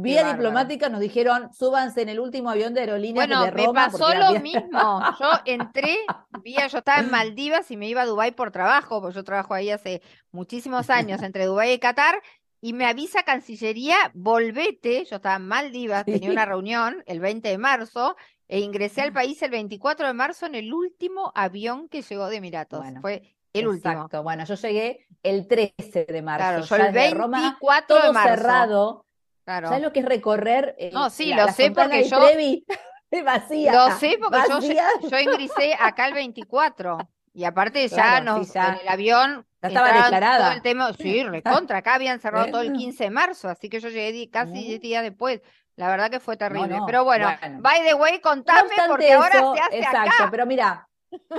Vía 0.00 0.32
diplomática 0.32 0.88
nos 0.88 1.00
dijeron, 1.00 1.52
súbanse 1.52 2.02
en 2.02 2.08
el 2.08 2.18
último 2.18 2.50
avión 2.50 2.74
de 2.74 2.80
aerolíneas 2.80 3.26
bueno, 3.26 3.44
de 3.44 3.50
Roma. 3.50 3.86
me 3.86 3.92
pasó 3.92 4.14
lo 4.14 4.40
mismo. 4.40 5.02
Yo 5.20 5.30
entré, 5.44 5.98
vía, 6.42 6.66
yo 6.66 6.78
estaba 6.78 7.00
en 7.00 7.10
Maldivas 7.10 7.70
y 7.70 7.76
me 7.76 7.88
iba 7.88 8.02
a 8.02 8.06
Dubái 8.06 8.32
por 8.32 8.50
trabajo, 8.50 9.00
porque 9.00 9.16
yo 9.16 9.24
trabajo 9.24 9.54
ahí 9.54 9.70
hace 9.70 10.02
muchísimos 10.32 10.90
años, 10.90 11.22
entre 11.22 11.46
Dubái 11.46 11.72
y 11.72 11.78
Qatar, 11.78 12.22
y 12.60 12.72
me 12.72 12.86
avisa 12.86 13.22
Cancillería, 13.22 13.96
volvete, 14.14 15.04
yo 15.04 15.16
estaba 15.16 15.36
en 15.36 15.46
Maldivas, 15.46 16.04
tenía 16.04 16.30
una 16.30 16.46
reunión 16.46 17.02
el 17.06 17.20
20 17.20 17.48
de 17.48 17.58
marzo, 17.58 18.16
e 18.48 18.60
ingresé 18.60 19.02
al 19.02 19.12
país 19.12 19.40
el 19.42 19.50
24 19.50 20.06
de 20.06 20.14
marzo 20.14 20.46
en 20.46 20.54
el 20.54 20.72
último 20.72 21.32
avión 21.34 21.88
que 21.88 22.02
llegó 22.02 22.28
de 22.28 22.36
Emiratos. 22.36 22.84
Fue 23.00 23.34
el 23.52 23.68
último. 23.68 24.08
Bueno, 24.22 24.44
yo 24.44 24.54
llegué 24.54 25.06
el 25.22 25.48
13 25.48 26.06
de 26.06 26.22
marzo. 26.22 26.46
Claro, 26.46 26.64
yo 26.64 26.76
el 26.88 26.92
24 26.92 28.02
de 28.02 28.12
marzo. 28.12 28.28
cerrado 28.28 29.05
¿Sabes 29.46 29.82
lo 29.82 29.92
que 29.92 30.00
es 30.00 30.06
recorrer? 30.06 30.74
Eh, 30.78 30.90
no, 30.92 31.08
sí, 31.08 31.32
lo 31.32 31.48
sé 31.48 31.70
porque 31.70 32.04
yo. 32.04 32.18
vacía. 33.24 33.72
Lo 33.72 33.90
sé 33.92 34.18
porque 34.20 34.38
yo, 34.48 35.08
yo 35.08 35.18
ingresé 35.18 35.74
acá 35.78 36.08
el 36.08 36.14
24. 36.14 36.98
Y 37.32 37.44
aparte 37.44 37.86
ya 37.88 38.20
nos, 38.22 38.56
en 38.56 38.78
el 38.80 38.88
avión 38.88 39.46
ya 39.60 39.68
estaba 39.68 39.92
declarada. 39.92 40.44
Todo 40.46 40.52
el 40.52 40.62
tema, 40.62 40.92
sí, 40.94 41.22
recontra, 41.24 41.78
acá 41.78 41.94
habían 41.94 42.18
cerrado 42.18 42.46
todo 42.46 42.62
el 42.62 42.72
15 42.72 43.04
de 43.04 43.10
marzo, 43.10 43.48
así 43.48 43.68
que 43.68 43.78
yo 43.78 43.90
llegué 43.90 44.30
casi 44.30 44.52
10 44.52 44.80
días 44.80 45.02
después. 45.02 45.42
La 45.76 45.90
verdad 45.90 46.10
que 46.10 46.18
fue 46.18 46.38
terrible. 46.38 46.78
pero 46.86 47.04
bueno, 47.04 47.28
by 47.60 47.84
the 47.84 47.92
way, 47.92 48.20
contame 48.20 48.70
porque 48.88 49.12
ahora 49.12 49.52
se 49.54 49.60
hace 49.60 49.78
exacto, 49.78 50.28
pero 50.30 50.46
mira, 50.46 50.88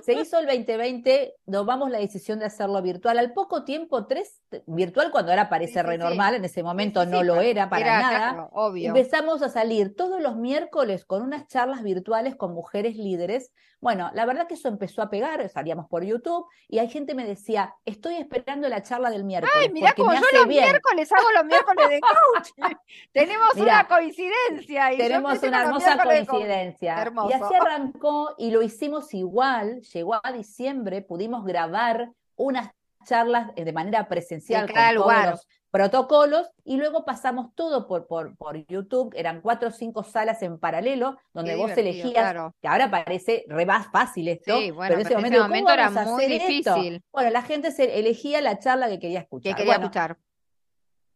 se 0.03 0.13
hizo 0.13 0.37
el 0.37 0.45
2020, 0.45 1.33
tomamos 1.51 1.89
la 1.89 1.99
decisión 1.99 2.39
de 2.39 2.45
hacerlo 2.45 2.81
virtual. 2.81 3.17
Al 3.17 3.33
poco 3.33 3.63
tiempo, 3.63 4.05
tres, 4.05 4.41
virtual 4.65 5.11
cuando 5.11 5.31
ahora 5.31 5.49
parece 5.49 5.81
renormal, 5.81 6.35
en 6.35 6.45
ese 6.45 6.63
momento 6.63 7.05
no 7.05 7.23
lo 7.23 7.41
era 7.41 7.69
para 7.69 8.01
nada. 8.01 8.49
Empezamos 8.75 9.41
a 9.41 9.49
salir 9.49 9.95
todos 9.95 10.21
los 10.21 10.35
miércoles 10.35 11.05
con 11.05 11.21
unas 11.21 11.47
charlas 11.47 11.83
virtuales 11.83 12.35
con 12.35 12.53
mujeres 12.53 12.97
líderes. 12.97 13.51
Bueno, 13.79 14.09
la 14.15 14.25
verdad 14.25 14.47
que 14.47 14.55
eso 14.55 14.67
empezó 14.67 15.03
a 15.03 15.09
pegar, 15.09 15.47
salíamos 15.49 15.87
por 15.87 16.03
YouTube 16.03 16.47
y 16.67 16.79
hay 16.79 16.89
gente 16.89 17.13
me 17.13 17.25
decía, 17.25 17.75
estoy 17.85 18.15
esperando 18.15 18.67
la 18.67 18.81
charla 18.81 19.11
del 19.11 19.23
miércoles. 19.23 19.55
Ay, 19.55 19.71
mirá 19.71 19.93
como 19.93 20.13
yo 20.13 20.21
los 20.33 20.47
miércoles 20.47 21.11
hago 21.11 21.31
los 21.31 21.45
miércoles 21.45 21.89
de 21.89 21.99
coach. 21.99 22.49
tenemos 23.13 23.53
una 23.55 23.87
coincidencia. 23.87 24.93
Y 24.93 24.97
tenemos 24.97 25.41
una 25.43 25.61
hermosa 25.61 26.03
coincidencia. 26.03 27.13
Y 27.29 27.33
así 27.33 27.53
arrancó 27.53 28.33
y 28.39 28.49
lo 28.49 28.63
hicimos 28.63 29.13
igual, 29.13 29.81
llegó 29.81 30.19
a 30.21 30.31
diciembre, 30.31 31.03
pudimos 31.03 31.36
grabar 31.43 32.11
unas 32.35 32.71
charlas 33.05 33.53
de 33.55 33.73
manera 33.73 34.07
presencial 34.07 34.67
con 34.67 34.75
todos 34.95 35.25
los 35.25 35.47
protocolos 35.71 36.49
y 36.63 36.77
luego 36.77 37.05
pasamos 37.05 37.53
todo 37.53 37.87
por, 37.87 38.07
por, 38.07 38.35
por, 38.37 38.65
YouTube, 38.67 39.13
eran 39.15 39.41
cuatro 39.41 39.69
o 39.69 39.71
cinco 39.71 40.03
salas 40.03 40.41
en 40.41 40.59
paralelo 40.59 41.17
donde 41.33 41.55
vos 41.55 41.71
elegías, 41.71 42.35
que 42.61 42.67
ahora 42.67 42.89
parece 42.89 43.45
re 43.47 43.65
más 43.65 43.87
fácil 43.91 44.27
esto, 44.27 44.57
pero 44.77 44.95
en 44.95 45.01
ese 45.01 45.15
momento, 45.15 45.71
era 45.71 45.89
muy 45.89 46.25
difícil. 46.25 47.03
Bueno, 47.11 47.29
la 47.31 47.41
gente 47.41 47.71
se 47.71 47.99
elegía 47.99 48.41
la 48.41 48.59
charla 48.59 48.87
que 48.87 48.99
quería 48.99 49.19
escuchar. 49.19 49.55
Que 49.55 49.57
quería 49.57 49.75
escuchar. 49.75 50.17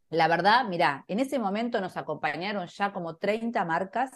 La 0.10 0.28
verdad, 0.28 0.66
mira, 0.66 1.06
en 1.08 1.20
ese 1.20 1.40
momento 1.40 1.80
nos 1.80 1.96
acompañaron 1.96 2.68
ya 2.68 2.92
como 2.92 3.16
30 3.16 3.64
marcas 3.64 4.12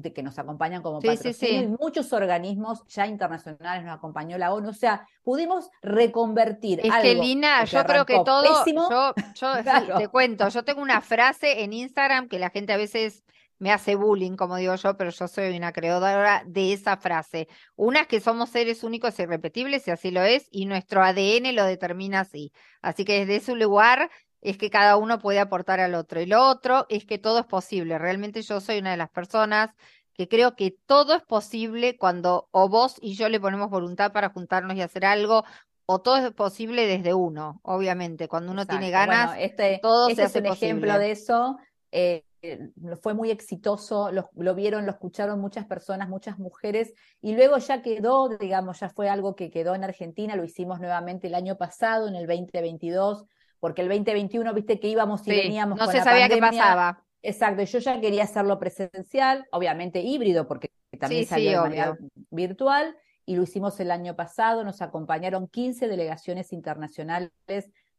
de 0.00 0.12
que 0.12 0.22
nos 0.22 0.38
acompañan 0.38 0.82
como 0.82 1.00
patrocinio 1.00 1.76
muchos 1.80 2.12
organismos 2.12 2.84
ya 2.88 3.06
internacionales 3.06 3.84
nos 3.84 3.96
acompañó 3.96 4.38
la 4.38 4.52
ONU, 4.52 4.70
o 4.70 4.74
sea, 4.74 5.06
pudimos 5.22 5.70
reconvertir. 5.82 6.80
Es 6.82 6.94
que 7.02 7.14
Lina, 7.14 7.64
yo 7.64 7.84
creo 7.84 8.06
que 8.06 8.20
todo, 8.24 8.64
yo, 8.64 9.12
te 9.98 10.08
cuento, 10.08 10.48
yo 10.48 10.64
tengo 10.64 10.82
una 10.82 11.00
frase 11.00 11.62
en 11.62 11.72
Instagram 11.72 12.28
que 12.28 12.38
la 12.38 12.50
gente 12.50 12.72
a 12.72 12.76
veces 12.76 13.24
me 13.58 13.72
hace 13.72 13.96
bullying, 13.96 14.36
como 14.36 14.56
digo 14.56 14.74
yo, 14.76 14.96
pero 14.96 15.10
yo 15.10 15.26
soy 15.26 15.56
una 15.56 15.72
creadora 15.72 16.44
de 16.46 16.72
esa 16.72 16.96
frase. 16.96 17.48
Una 17.74 18.02
es 18.02 18.06
que 18.06 18.20
somos 18.20 18.50
seres 18.50 18.84
únicos 18.84 19.18
e 19.18 19.24
irrepetibles, 19.24 19.88
y 19.88 19.90
así 19.90 20.12
lo 20.12 20.22
es, 20.22 20.46
y 20.52 20.66
nuestro 20.66 21.02
ADN 21.02 21.54
lo 21.56 21.64
determina 21.64 22.20
así. 22.20 22.52
Así 22.82 23.04
que 23.04 23.20
desde 23.20 23.36
ese 23.36 23.54
lugar 23.56 24.10
es 24.40 24.58
que 24.58 24.70
cada 24.70 24.96
uno 24.96 25.18
puede 25.18 25.40
aportar 25.40 25.80
al 25.80 25.94
otro. 25.94 26.20
Y 26.20 26.26
lo 26.26 26.48
otro 26.48 26.86
es 26.88 27.04
que 27.04 27.18
todo 27.18 27.40
es 27.40 27.46
posible. 27.46 27.98
Realmente 27.98 28.42
yo 28.42 28.60
soy 28.60 28.78
una 28.78 28.92
de 28.92 28.96
las 28.96 29.10
personas 29.10 29.70
que 30.14 30.28
creo 30.28 30.56
que 30.56 30.76
todo 30.86 31.14
es 31.14 31.22
posible 31.22 31.96
cuando 31.96 32.48
o 32.50 32.68
vos 32.68 32.96
y 33.00 33.14
yo 33.14 33.28
le 33.28 33.40
ponemos 33.40 33.70
voluntad 33.70 34.12
para 34.12 34.30
juntarnos 34.30 34.76
y 34.76 34.82
hacer 34.82 35.04
algo, 35.04 35.44
o 35.86 36.00
todo 36.00 36.16
es 36.16 36.32
posible 36.32 36.86
desde 36.86 37.14
uno, 37.14 37.60
obviamente. 37.62 38.28
Cuando 38.28 38.52
uno 38.52 38.66
tiene 38.66 38.90
ganas, 38.90 39.36
este, 39.38 39.78
todo 39.80 40.08
este 40.08 40.22
se 40.22 40.26
hace 40.26 40.38
es 40.40 40.44
un 40.44 40.52
ejemplo 40.52 40.98
de 40.98 41.12
eso. 41.12 41.56
Eh, 41.92 42.24
fue 43.00 43.14
muy 43.14 43.30
exitoso, 43.30 44.12
lo, 44.12 44.28
lo, 44.36 44.54
vieron, 44.54 44.86
lo 44.86 44.92
escucharon 44.92 45.40
muchas 45.40 45.66
personas, 45.66 46.08
muchas 46.08 46.38
mujeres, 46.38 46.94
y 47.20 47.34
luego 47.34 47.58
ya 47.58 47.82
quedó, 47.82 48.28
digamos, 48.28 48.80
ya 48.80 48.90
fue 48.90 49.08
algo 49.08 49.34
que 49.34 49.50
quedó 49.50 49.74
en 49.74 49.82
Argentina, 49.82 50.36
lo 50.36 50.44
hicimos 50.44 50.78
nuevamente 50.78 51.26
el 51.26 51.34
año 51.34 51.56
pasado, 51.56 52.06
en 52.06 52.14
el 52.14 52.26
2022, 52.26 53.24
porque 53.60 53.82
el 53.82 53.88
2021, 53.88 54.54
viste 54.54 54.80
que 54.80 54.88
íbamos 54.88 55.26
y 55.26 55.30
veníamos. 55.30 55.78
No 55.78 55.90
se 55.90 56.02
sabía 56.02 56.28
qué 56.28 56.38
pasaba. 56.38 57.04
Exacto, 57.22 57.62
yo 57.62 57.78
ya 57.78 58.00
quería 58.00 58.24
hacerlo 58.24 58.58
presencial, 58.58 59.46
obviamente 59.50 60.00
híbrido, 60.00 60.46
porque 60.46 60.70
también 60.98 61.26
salió 61.26 61.50
de 61.50 61.56
manera 61.58 61.98
virtual, 62.30 62.96
y 63.26 63.36
lo 63.36 63.42
hicimos 63.42 63.78
el 63.80 63.90
año 63.90 64.16
pasado, 64.16 64.64
nos 64.64 64.80
acompañaron 64.80 65.48
15 65.48 65.88
delegaciones 65.88 66.52
internacionales 66.52 67.30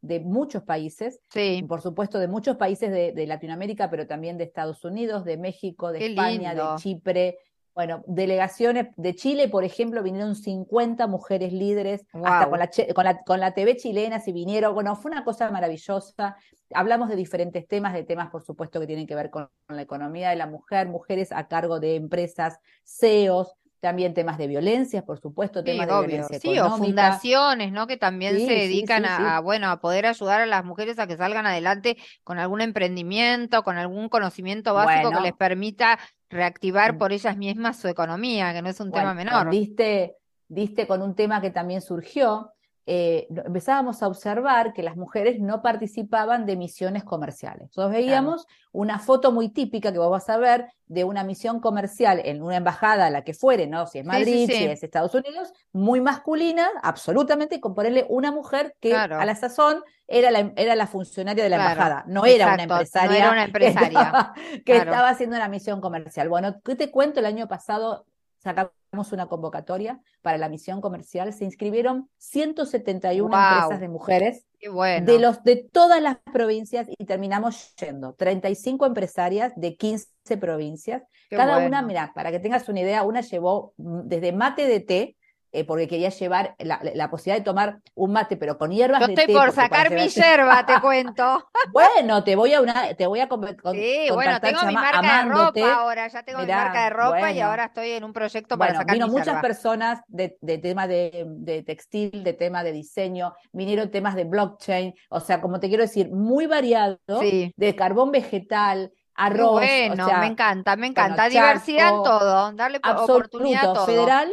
de 0.01 0.19
muchos 0.21 0.63
países, 0.63 1.19
sí. 1.29 1.63
por 1.67 1.81
supuesto 1.81 2.17
de 2.19 2.27
muchos 2.27 2.55
países 2.55 2.89
de, 2.89 3.27
Latinoamérica, 3.27 3.89
pero 3.89 4.07
también 4.07 4.37
de 4.37 4.45
Estados 4.45 4.83
Unidos, 4.85 5.25
de 5.25 5.37
México, 5.37 5.91
de 5.91 6.07
España, 6.07 6.55
de 6.55 6.63
Chipre, 6.77 7.37
bueno, 7.73 8.03
delegaciones 8.07 8.87
de 8.97 9.15
Chile, 9.15 9.47
por 9.47 9.63
ejemplo, 9.63 10.03
vinieron 10.03 10.35
50 10.35 11.07
mujeres 11.07 11.53
líderes, 11.53 12.05
hasta 12.13 12.49
con 12.49 12.59
la, 12.59 12.69
con, 12.93 13.03
la, 13.05 13.23
con 13.23 13.39
la 13.39 13.53
TV 13.53 13.77
chilena 13.77 14.19
se 14.19 14.31
vinieron. 14.31 14.73
Bueno, 14.73 14.95
fue 14.95 15.11
una 15.11 15.23
cosa 15.23 15.49
maravillosa. 15.49 16.35
Hablamos 16.73 17.09
de 17.09 17.15
diferentes 17.15 17.67
temas, 17.67 17.93
de 17.93 18.03
temas, 18.03 18.29
por 18.29 18.43
supuesto, 18.43 18.79
que 18.79 18.87
tienen 18.87 19.07
que 19.07 19.15
ver 19.15 19.29
con, 19.29 19.49
la 19.69 19.81
economía 19.81 20.31
de 20.31 20.35
la 20.35 20.47
mujer, 20.47 20.87
mujeres 20.87 21.31
a 21.31 21.47
cargo 21.47 21.79
de 21.79 21.95
empresas, 21.95 22.59
CEOs, 22.83 23.55
también 23.79 24.13
temas 24.13 24.37
de 24.37 24.47
violencia, 24.47 25.05
por 25.05 25.19
supuesto, 25.19 25.63
temas 25.63 25.87
de 25.87 26.07
violencia 26.07 26.39
sí, 26.39 26.59
o 26.59 26.77
fundaciones, 26.77 27.71
¿no? 27.71 27.87
Que 27.87 27.97
también 27.97 28.37
se 28.37 28.53
dedican 28.53 29.05
a, 29.05 29.39
bueno, 29.39 29.69
a 29.69 29.79
poder 29.79 30.05
ayudar 30.05 30.41
a 30.41 30.45
las 30.45 30.65
mujeres 30.65 30.99
a 30.99 31.07
que 31.07 31.17
salgan 31.17 31.45
adelante 31.45 31.97
con 32.23 32.39
algún 32.39 32.61
emprendimiento, 32.61 33.63
con 33.63 33.77
algún 33.77 34.09
conocimiento 34.09 34.73
básico 34.73 35.11
que 35.11 35.21
les 35.21 35.33
permita 35.33 35.99
reactivar 36.29 36.97
por 36.97 37.11
ellas 37.11 37.37
mismas 37.37 37.79
su 37.79 37.87
economía, 37.87 38.53
que 38.53 38.61
no 38.61 38.69
es 38.69 38.79
un 38.79 38.91
tema 38.91 39.13
menor. 39.13 39.49
Diste, 39.49 40.17
diste 40.47 40.85
con 40.85 41.01
un 41.01 41.15
tema 41.15 41.41
que 41.41 41.49
también 41.49 41.81
surgió, 41.81 42.53
eh, 42.91 43.27
empezábamos 43.29 44.01
a 44.01 44.07
observar 44.07 44.73
que 44.73 44.81
las 44.81 44.97
mujeres 44.97 45.39
no 45.39 45.61
participaban 45.61 46.47
de 46.47 46.55
misiones 46.55 47.03
comerciales. 47.03 47.67
Nosotros 47.67 47.91
veíamos 47.91 48.47
una 48.71 48.97
foto 48.97 49.31
muy 49.31 49.49
típica 49.49 49.91
que 49.91 49.99
vos 49.99 50.09
vas 50.09 50.27
a 50.27 50.37
ver 50.37 50.65
de 50.87 51.03
una 51.03 51.23
misión 51.23 51.59
comercial 51.59 52.19
en 52.25 52.41
una 52.41 52.55
embajada, 52.55 53.11
la 53.11 53.23
que 53.23 53.35
fuere, 53.35 53.67
¿no? 53.67 53.85
Si 53.85 53.99
es 53.99 54.05
Madrid, 54.07 54.47
si 54.47 54.63
es 54.65 54.81
Estados 54.81 55.13
Unidos, 55.13 55.53
muy 55.71 56.01
masculina, 56.01 56.67
absolutamente, 56.81 57.59
con 57.59 57.75
ponerle 57.75 58.07
una 58.09 58.31
mujer 58.31 58.75
que 58.79 58.95
a 58.95 59.07
la 59.23 59.35
sazón 59.35 59.83
era 60.07 60.31
la, 60.31 60.51
era 60.55 60.75
la 60.75 60.87
funcionaria 60.87 61.43
de 61.43 61.49
la 61.51 61.57
embajada, 61.57 62.05
no 62.07 62.25
era 62.25 62.55
una 62.55 62.63
empresaria. 62.63 63.17
era 63.19 63.31
una 63.31 63.43
empresaria. 63.45 64.33
Que, 64.65 64.77
estaba, 64.77 65.09
haciendo 65.09 65.35
una 65.35 65.47
misión 65.47 65.79
comercial. 65.79 66.27
Bueno, 66.27 66.59
¿qué 66.65 66.75
te 66.75 66.89
cuento? 66.89 67.19
El 67.19 67.27
año 67.27 67.47
pasado 67.47 68.07
sacamos 68.39 69.11
una 69.11 69.27
convocatoria 69.27 70.01
para 70.21 70.37
la 70.37 70.49
misión 70.49 70.81
comercial, 70.81 71.31
se 71.33 71.45
inscribieron 71.45 72.09
171 72.17 73.25
empresas 73.25 73.79
de 73.79 73.87
mujeres 73.87 74.47
de, 74.61 75.19
los, 75.19 75.43
de 75.43 75.67
todas 75.71 76.01
las 76.01 76.17
provincias 76.33 76.87
y 76.89 77.05
terminamos 77.05 77.75
yendo. 77.75 78.13
35 78.13 78.85
empresarias 78.85 79.53
de 79.55 79.75
15 79.75 80.07
provincias. 80.39 81.03
Cada 81.29 81.65
una, 81.65 81.81
mira, 81.81 82.11
para 82.13 82.31
que 82.31 82.39
tengas 82.39 82.67
una 82.69 82.81
idea, 82.81 83.03
una 83.03 83.21
llevó 83.21 83.73
mm, 83.77 84.01
desde 84.05 84.33
mate 84.33 84.67
de 84.67 84.79
té, 84.79 85.17
eh, 85.51 85.63
porque 85.63 85.87
quería 85.87 86.09
llevar 86.09 86.55
la, 86.59 87.09
posibilidad 87.09 87.39
de 87.39 87.45
tomar 87.45 87.79
un 87.95 88.11
mate, 88.11 88.37
pero 88.37 88.57
con 88.57 88.71
hierbas 88.71 89.01
Yo 89.01 89.13
estoy 89.13 89.33
por 89.33 89.51
sacar 89.51 89.91
mi 89.91 90.07
hierba, 90.07 90.65
te 90.65 90.73
cuento. 90.81 91.49
bueno, 91.71 92.23
te 92.23 92.35
voy 92.35 92.53
a 92.53 92.61
una, 92.61 92.93
te 92.93 93.07
voy 93.07 93.19
a 93.19 93.27
con, 93.27 93.45
Sí, 93.71 94.07
bueno, 94.13 94.39
tengo 94.39 94.63
mi 94.63 94.73
marca 94.73 95.23
de 95.23 95.29
ropa 95.29 95.73
ahora, 95.73 96.07
ya 96.07 96.23
tengo 96.23 96.39
mi 96.39 96.47
marca 96.47 96.83
de 96.83 96.89
ropa 96.91 97.31
y 97.31 97.39
ahora 97.39 97.65
estoy 97.65 97.91
en 97.91 98.03
un 98.03 98.13
proyecto 98.13 98.57
para 98.57 98.75
sacar 98.75 98.93
vino 98.93 99.07
muchas 99.07 99.41
personas 99.41 100.01
de, 100.07 100.37
de 100.41 100.57
tema 100.57 100.87
de, 100.87 101.25
de, 101.27 101.63
textil, 101.63 102.23
de 102.23 102.33
tema 102.33 102.63
de 102.63 102.71
diseño, 102.71 103.33
vinieron 103.51 103.89
temas 103.89 104.15
de 104.15 104.25
blockchain, 104.25 104.93
o 105.09 105.19
sea, 105.19 105.41
como 105.41 105.59
te 105.59 105.67
quiero 105.67 105.83
decir, 105.83 106.11
muy 106.11 106.45
variado, 106.45 106.99
de 107.09 107.75
carbón 107.75 108.11
vegetal, 108.11 108.91
arroz. 109.19 109.51
Bueno, 109.51 110.07
me 110.19 110.27
encanta, 110.27 110.75
me 110.75 110.87
encanta. 110.87 111.29
Diversidad 111.29 111.89
en 111.89 112.03
todo, 112.03 112.51
darle 112.53 112.79
oportunidad 112.83 113.71
a 113.71 113.73
todo. 113.73 113.85
Federal, 113.85 114.31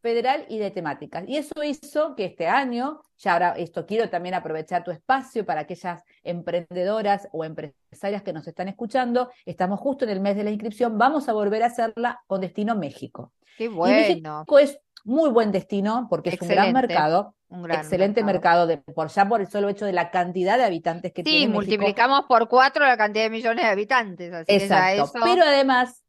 federal 0.00 0.44
y 0.48 0.58
de 0.58 0.70
temáticas. 0.70 1.24
Y 1.26 1.36
eso 1.36 1.62
hizo 1.62 2.14
que 2.14 2.26
este 2.26 2.46
año, 2.46 3.00
ya 3.18 3.34
ahora 3.34 3.54
esto 3.56 3.86
quiero 3.86 4.08
también 4.08 4.34
aprovechar 4.34 4.84
tu 4.84 4.90
espacio 4.90 5.44
para 5.44 5.62
aquellas 5.62 6.04
emprendedoras 6.22 7.28
o 7.32 7.44
empresarias 7.44 8.22
que 8.22 8.32
nos 8.32 8.46
están 8.46 8.68
escuchando, 8.68 9.30
estamos 9.44 9.80
justo 9.80 10.04
en 10.04 10.10
el 10.10 10.20
mes 10.20 10.36
de 10.36 10.44
la 10.44 10.50
inscripción, 10.50 10.98
vamos 10.98 11.28
a 11.28 11.32
volver 11.32 11.62
a 11.62 11.66
hacerla 11.66 12.22
con 12.26 12.40
destino 12.40 12.74
México. 12.74 13.32
Qué 13.56 13.68
bueno. 13.68 13.96
México 13.96 14.58
es 14.58 14.80
muy 15.04 15.30
buen 15.30 15.52
destino 15.52 16.06
porque 16.08 16.30
es 16.30 16.40
un 16.40 16.48
gran 16.48 16.72
mercado. 16.72 17.34
Un 17.48 17.68
excelente 17.68 18.22
mercado, 18.22 18.68
de, 18.68 18.78
por 18.78 19.08
ya 19.08 19.28
por 19.28 19.40
el 19.40 19.48
solo 19.48 19.68
hecho 19.68 19.84
de 19.84 19.92
la 19.92 20.12
cantidad 20.12 20.56
de 20.56 20.62
habitantes 20.62 21.12
que 21.12 21.24
tiene. 21.24 21.46
Sí, 21.46 21.48
multiplicamos 21.48 22.26
por 22.28 22.48
cuatro 22.48 22.86
la 22.86 22.96
cantidad 22.96 23.24
de 23.24 23.30
millones 23.30 23.64
de 23.64 23.70
habitantes. 23.70 24.32
Así 24.32 24.52
Exacto. 24.52 25.10
Pero 25.24 25.42
además 25.42 26.04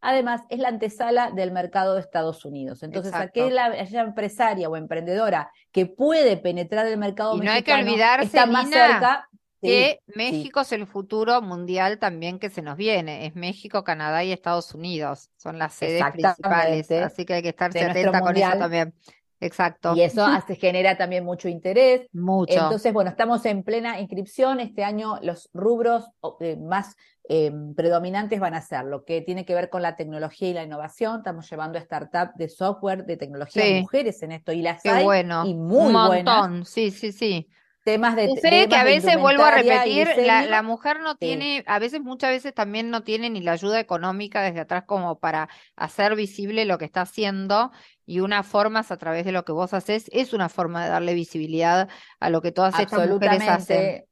Además, 0.00 0.42
es 0.50 0.58
la 0.58 0.68
antesala 0.68 1.30
del 1.30 1.52
mercado 1.52 1.94
de 1.94 2.00
Estados 2.00 2.44
Unidos. 2.44 2.82
Entonces, 2.82 3.14
aquella 3.14 4.00
empresaria 4.00 4.68
o 4.68 4.76
emprendedora 4.76 5.50
que 5.72 5.86
puede 5.86 6.36
penetrar 6.36 6.86
el 6.86 6.98
mercado 6.98 7.36
y 7.36 7.40
no 7.40 7.50
hay 7.50 7.62
que 7.62 7.74
olvidarse, 7.74 8.26
está 8.26 8.46
más 8.46 8.68
cerca. 8.68 9.28
Que 9.62 10.00
México 10.14 10.60
es 10.60 10.70
el 10.72 10.86
futuro 10.86 11.42
mundial 11.42 11.98
también 11.98 12.38
que 12.38 12.50
se 12.50 12.62
nos 12.62 12.76
viene. 12.76 13.26
Es 13.26 13.34
México, 13.34 13.82
Canadá 13.82 14.22
y 14.22 14.30
Estados 14.30 14.74
Unidos. 14.74 15.30
Son 15.36 15.58
las 15.58 15.72
sedes 15.74 16.04
principales. 16.12 16.90
Así 16.92 17.24
que 17.24 17.34
hay 17.34 17.42
que 17.42 17.48
estar 17.48 17.70
atenta 17.76 18.20
con 18.20 18.36
eso 18.36 18.58
también. 18.58 18.94
Exacto. 19.40 19.94
Y 19.94 20.02
eso 20.02 20.24
hace, 20.24 20.56
genera 20.56 20.96
también 20.96 21.24
mucho 21.24 21.48
interés. 21.48 22.08
Mucho. 22.12 22.52
Entonces, 22.54 22.92
bueno, 22.92 23.10
estamos 23.10 23.44
en 23.46 23.62
plena 23.62 24.00
inscripción. 24.00 24.60
Este 24.60 24.84
año 24.84 25.18
los 25.22 25.50
rubros 25.52 26.08
eh, 26.40 26.56
más 26.56 26.96
eh, 27.28 27.52
predominantes 27.74 28.38
van 28.38 28.54
a 28.54 28.60
ser 28.60 28.84
lo 28.84 29.04
que 29.04 29.20
tiene 29.20 29.44
que 29.44 29.54
ver 29.54 29.68
con 29.68 29.82
la 29.82 29.96
tecnología 29.96 30.48
y 30.50 30.54
la 30.54 30.62
innovación. 30.64 31.18
Estamos 31.18 31.48
llevando 31.50 31.78
a 31.78 31.82
startup 31.82 32.34
de 32.36 32.48
software, 32.48 33.04
de 33.04 33.16
tecnología, 33.16 33.62
Sí. 33.62 33.80
mujeres 33.80 34.22
en 34.22 34.32
esto 34.32 34.52
y 34.52 34.62
las 34.62 34.82
Qué 34.82 34.90
hay, 34.90 35.04
bueno. 35.04 35.44
y 35.46 35.54
muy 35.54 35.86
Un 35.94 36.06
buenas. 36.06 36.68
sí, 36.68 36.90
sí, 36.90 37.12
sí. 37.12 37.48
Temas 37.86 38.16
de 38.16 38.26
Sé 38.34 38.40
temas 38.40 38.66
que 38.66 38.74
a 38.74 38.82
veces 38.82 39.16
vuelvo 39.16 39.44
a 39.44 39.52
repetir, 39.52 40.08
la, 40.18 40.60
mujer 40.62 40.98
no 40.98 41.12
Sí. 41.12 41.18
tiene, 41.20 41.62
a 41.68 41.78
veces, 41.78 42.00
muchas 42.00 42.30
veces 42.30 42.52
también 42.52 42.90
no 42.90 43.04
tiene 43.04 43.30
ni 43.30 43.40
la 43.40 43.52
ayuda 43.52 43.78
económica 43.78 44.42
desde 44.42 44.58
atrás 44.58 44.82
como 44.88 45.20
para 45.20 45.48
hacer 45.76 46.16
visible 46.16 46.64
lo 46.64 46.78
que 46.78 46.84
está 46.84 47.02
haciendo 47.02 47.70
y 48.04 48.18
una 48.18 48.42
forma 48.42 48.80
es 48.80 48.90
a 48.90 48.96
través 48.96 49.24
de 49.24 49.30
lo 49.30 49.44
que 49.44 49.52
vos 49.52 49.72
haces, 49.72 50.10
es 50.12 50.32
una 50.32 50.48
forma 50.48 50.82
de 50.82 50.90
darle 50.90 51.14
visibilidad 51.14 51.88
a 52.18 52.28
lo 52.28 52.42
que 52.42 52.50
todas 52.50 52.76
estas 52.76 53.08
mujeres 53.08 53.48
hacen. 53.48 54.04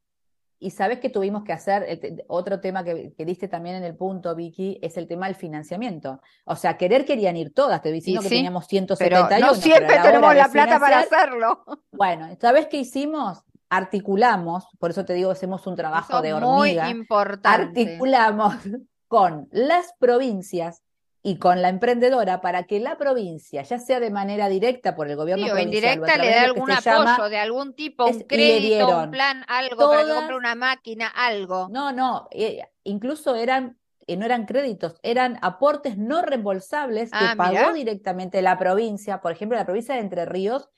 Y 0.61 0.71
sabes 0.71 1.01
que 1.01 1.11
tuvimos 1.11 1.43
que 1.43 1.53
hacer, 1.53 1.99
te- 1.99 2.25
otro 2.29 2.61
tema 2.61 2.85
que, 2.85 3.13
que 3.19 3.25
diste 3.25 3.49
también 3.49 3.75
en 3.75 3.83
el 3.83 3.97
punto, 3.97 4.37
Vicky, 4.37 4.79
es 4.83 4.97
el 4.97 5.09
tema 5.09 5.27
del 5.27 5.35
financiamiento. 5.35 6.23
O 6.45 6.55
sea, 6.55 6.77
querer 6.77 7.05
querían 7.05 7.37
ir 7.37 7.53
todas, 7.53 7.83
te 7.83 7.91
diciendo 7.91 8.23
que 8.23 8.29
teníamos 8.29 8.67
Pero 8.69 8.97
171, 8.97 9.41
no 9.41 9.53
pero 9.53 9.55
siempre 9.57 9.89
la 9.97 10.01
hora 10.01 10.03
tenemos 10.05 10.37
la 10.37 10.49
plata 10.49 10.79
para 10.79 11.01
hacerlo. 11.01 11.65
Bueno, 11.91 12.29
¿sabes 12.41 12.69
qué 12.69 12.77
hicimos? 12.77 13.43
Articulamos, 13.71 14.67
por 14.79 14.91
eso 14.91 15.05
te 15.05 15.15
digo, 15.15 15.31
hacemos 15.31 15.67
un 15.67 15.77
trabajo 15.77 16.13
Eso 16.15 16.23
de 16.23 16.29
es 16.31 16.35
muy 16.41 16.45
hormiga. 16.71 16.89
importante. 16.91 17.49
Articulamos 17.49 18.55
con 19.09 19.49
las 19.53 19.93
provincias 19.99 20.83
y 21.23 21.39
con 21.39 21.63
la 21.63 21.71
emprendedora 21.71 22.41
para 22.43 22.65
que 22.65 22.81
la 22.81 22.99
provincia, 22.99 23.63
ya 23.63 23.79
sea 23.79 23.99
de 23.99 24.11
manera 24.11 24.49
directa 24.49 24.95
por 24.95 25.09
el 25.09 25.17
gobierno 25.17 25.45
Sí, 25.47 25.51
o 25.51 25.55
provincial 25.55 25.85
o 25.85 25.95
indirecta 25.95 26.23
le 26.23 26.29
que 26.31 26.39
algún 26.39 26.69
llama 26.69 27.15
apoyo 27.15 27.29
de 27.31 27.39
algún 27.39 27.75
tipo, 27.75 28.05
un 28.07 28.21
crédito, 28.21 28.99
un 29.05 29.11
plan, 29.11 29.45
algo 29.49 29.89
para 29.89 30.01
que 30.01 30.07
todas- 30.07 30.17
compre 30.19 30.37
una 30.37 30.55
máquina, 30.55 31.09
algo. 31.09 31.69
No, 31.71 31.93
no, 31.93 32.29
eh, 32.31 32.61
incluso 32.83 33.37
eran, 33.37 33.79
eh, 34.07 34.19
no 34.19 34.27
eran 34.27 34.45
créditos, 34.45 34.97
eran 35.03 35.39
aportes 35.41 35.97
no 35.97 36.21
reembolsables 36.21 37.11
que 37.11 37.17
Ah, 37.19 37.35
pagó 37.39 37.53
mirá. 37.53 37.73
directamente 37.73 38.43
la 38.43 38.59
provincia. 38.59 39.23
Por 39.23 39.33
ejemplo, 39.33 39.57
la 39.57 39.65
provincia 39.65 39.95
de 39.95 40.03
Entre 40.03 40.27
Ríos 40.27 40.69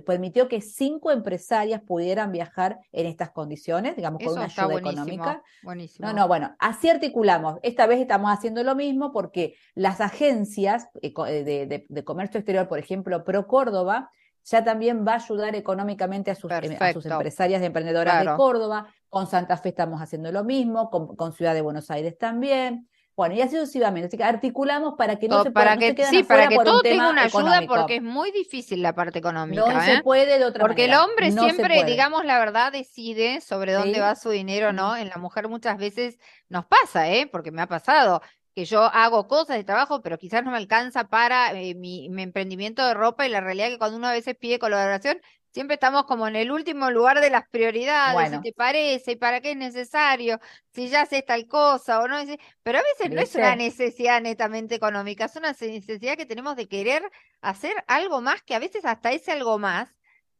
permitió 0.00 0.48
que 0.48 0.60
cinco 0.60 1.10
empresarias 1.10 1.82
pudieran 1.82 2.32
viajar 2.32 2.78
en 2.92 3.06
estas 3.06 3.30
condiciones, 3.30 3.94
digamos, 3.96 4.22
con 4.24 4.32
una 4.32 4.44
ayuda 4.44 4.66
buenísimo, 4.66 4.90
económica. 5.02 5.42
buenísimo. 5.62 6.08
No, 6.08 6.14
no, 6.14 6.28
bueno, 6.28 6.54
así 6.58 6.88
articulamos. 6.88 7.58
Esta 7.62 7.86
vez 7.86 8.00
estamos 8.00 8.30
haciendo 8.32 8.64
lo 8.64 8.74
mismo 8.74 9.12
porque 9.12 9.54
las 9.74 10.00
agencias 10.00 10.88
eh, 11.02 11.12
eh, 11.28 11.44
de, 11.44 11.66
de- 11.66 11.86
de 11.88 12.04
comercio 12.04 12.38
exterior, 12.38 12.68
por 12.68 12.78
ejemplo, 12.78 13.24
Pro 13.24 13.46
Córdoba, 13.46 14.10
ya 14.44 14.64
también 14.64 15.04
va 15.06 15.12
a 15.12 15.16
ayudar 15.16 15.54
económicamente 15.54 16.30
a 16.30 16.34
sus, 16.34 16.50
em- 16.50 16.56
a 16.56 16.60
sus 16.62 16.78
Perfecto. 16.78 17.08
empresarias 17.10 17.62
y 17.62 17.64
emprendedoras 17.66 18.24
de. 18.24 18.34
Córdoba. 18.36 18.86
Con 19.08 19.26
Santa 19.26 19.56
Fe 19.58 19.68
estamos 19.68 20.00
haciendo 20.00 20.32
lo 20.32 20.42
mismo, 20.42 20.88
con, 20.90 21.14
con 21.16 21.32
Ciudad 21.34 21.52
de 21.54 21.60
Buenos 21.60 21.90
Aires 21.90 22.16
también. 22.18 22.88
Bueno, 23.14 23.34
y 23.34 23.42
así 23.42 23.56
sucesivamente. 23.56 24.06
Así 24.08 24.16
que 24.16 24.24
articulamos 24.24 24.94
para 24.96 25.16
que 25.18 25.28
no 25.28 25.38
To- 25.38 25.42
se, 25.44 25.50
pueda- 25.50 25.64
para 25.66 25.74
no 25.76 25.80
que 25.80 26.04
se 26.04 26.10
sí, 26.10 26.22
para 26.22 26.48
que 26.48 26.54
por 26.56 26.64
un 26.64 26.70
todo 26.72 26.80
tenga 26.82 27.10
una 27.10 27.24
ayuda 27.24 27.60
porque 27.68 27.96
es 27.96 28.02
muy 28.02 28.30
difícil 28.32 28.80
la 28.82 28.94
parte 28.94 29.18
económica, 29.18 29.70
No 29.70 29.80
se 29.82 29.94
¿eh? 29.94 30.02
puede 30.02 30.38
de 30.38 30.44
otra 30.44 30.62
Porque 30.62 30.86
el 30.86 30.94
hombre 30.94 31.30
No 31.30 31.42
se 31.44 31.50
siempre, 31.50 31.84
digamos 31.84 32.24
la 32.24 32.38
verdad, 32.38 32.72
decide 32.72 33.40
sobre 33.42 33.72
dónde 33.74 33.94
Sí. 33.94 34.00
va 34.00 34.14
su 34.16 34.30
dinero. 34.30 34.72
¿no? 34.72 34.96
En 34.96 35.08
la 35.10 35.16
mujer 35.16 35.48
muchas 35.48 35.76
veces 35.76 36.18
nos 36.48 36.64
pasa, 36.66 37.10
¿eh? 37.10 37.26
Porque 37.30 37.50
me 37.50 37.60
ha 37.62 37.66
pasado 37.66 38.22
que 38.54 38.64
yo 38.64 38.82
hago 38.84 39.28
cosas 39.28 39.56
de 39.56 39.64
trabajo, 39.64 40.02
pero 40.02 40.18
quizás 40.18 40.42
no 40.44 40.50
me 40.50 40.56
alcanza 40.58 41.04
para 41.08 41.52
eh, 41.52 41.74
mi, 41.74 42.08
mi 42.10 42.22
emprendimiento 42.22 42.86
de 42.86 42.94
ropa 42.94 43.26
y 43.26 43.30
la 43.30 43.40
realidad 43.40 43.68
es 43.68 43.74
que 43.74 43.78
cuando 43.78 43.96
uno 43.98 44.08
a 44.08 44.12
veces 44.12 44.36
pide 44.36 44.58
colaboración, 44.58 45.18
siempre 45.52 45.74
estamos 45.74 46.04
como 46.04 46.26
en 46.26 46.36
el 46.36 46.50
último 46.50 46.90
lugar 46.90 47.20
de 47.20 47.30
las 47.30 47.48
prioridades, 47.48 48.14
Bueno. 48.14 48.36
si 48.38 48.42
te 48.42 48.52
parece, 48.52 49.12
y 49.12 49.16
para 49.16 49.40
qué 49.40 49.52
es 49.52 49.56
necesario, 49.56 50.40
si 50.72 50.88
ya 50.88 51.02
haces 51.02 51.24
tal 51.24 51.46
cosa 51.46 52.00
o 52.00 52.08
no. 52.08 52.16
Pero 52.62 52.78
a 52.78 52.82
veces 52.82 53.10
no 53.14 53.20
es 53.20 53.34
una 53.34 53.54
necesidad 53.54 54.20
netamente 54.20 54.74
económica, 54.74 55.26
es 55.26 55.36
una 55.36 55.52
necesidad 55.52 56.16
que 56.16 56.26
tenemos 56.26 56.56
de 56.56 56.66
querer 56.66 57.02
hacer 57.40 57.72
algo 57.86 58.20
más, 58.20 58.42
que 58.42 58.54
a 58.54 58.58
veces 58.58 58.84
hasta 58.84 59.12
ese 59.12 59.32
algo 59.32 59.58
más 59.58 59.88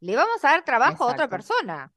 le 0.00 0.16
vamos 0.16 0.44
a 0.44 0.48
dar 0.50 0.64
trabajo 0.64 1.04
a 1.04 1.12
otra 1.12 1.28
persona. 1.28 1.92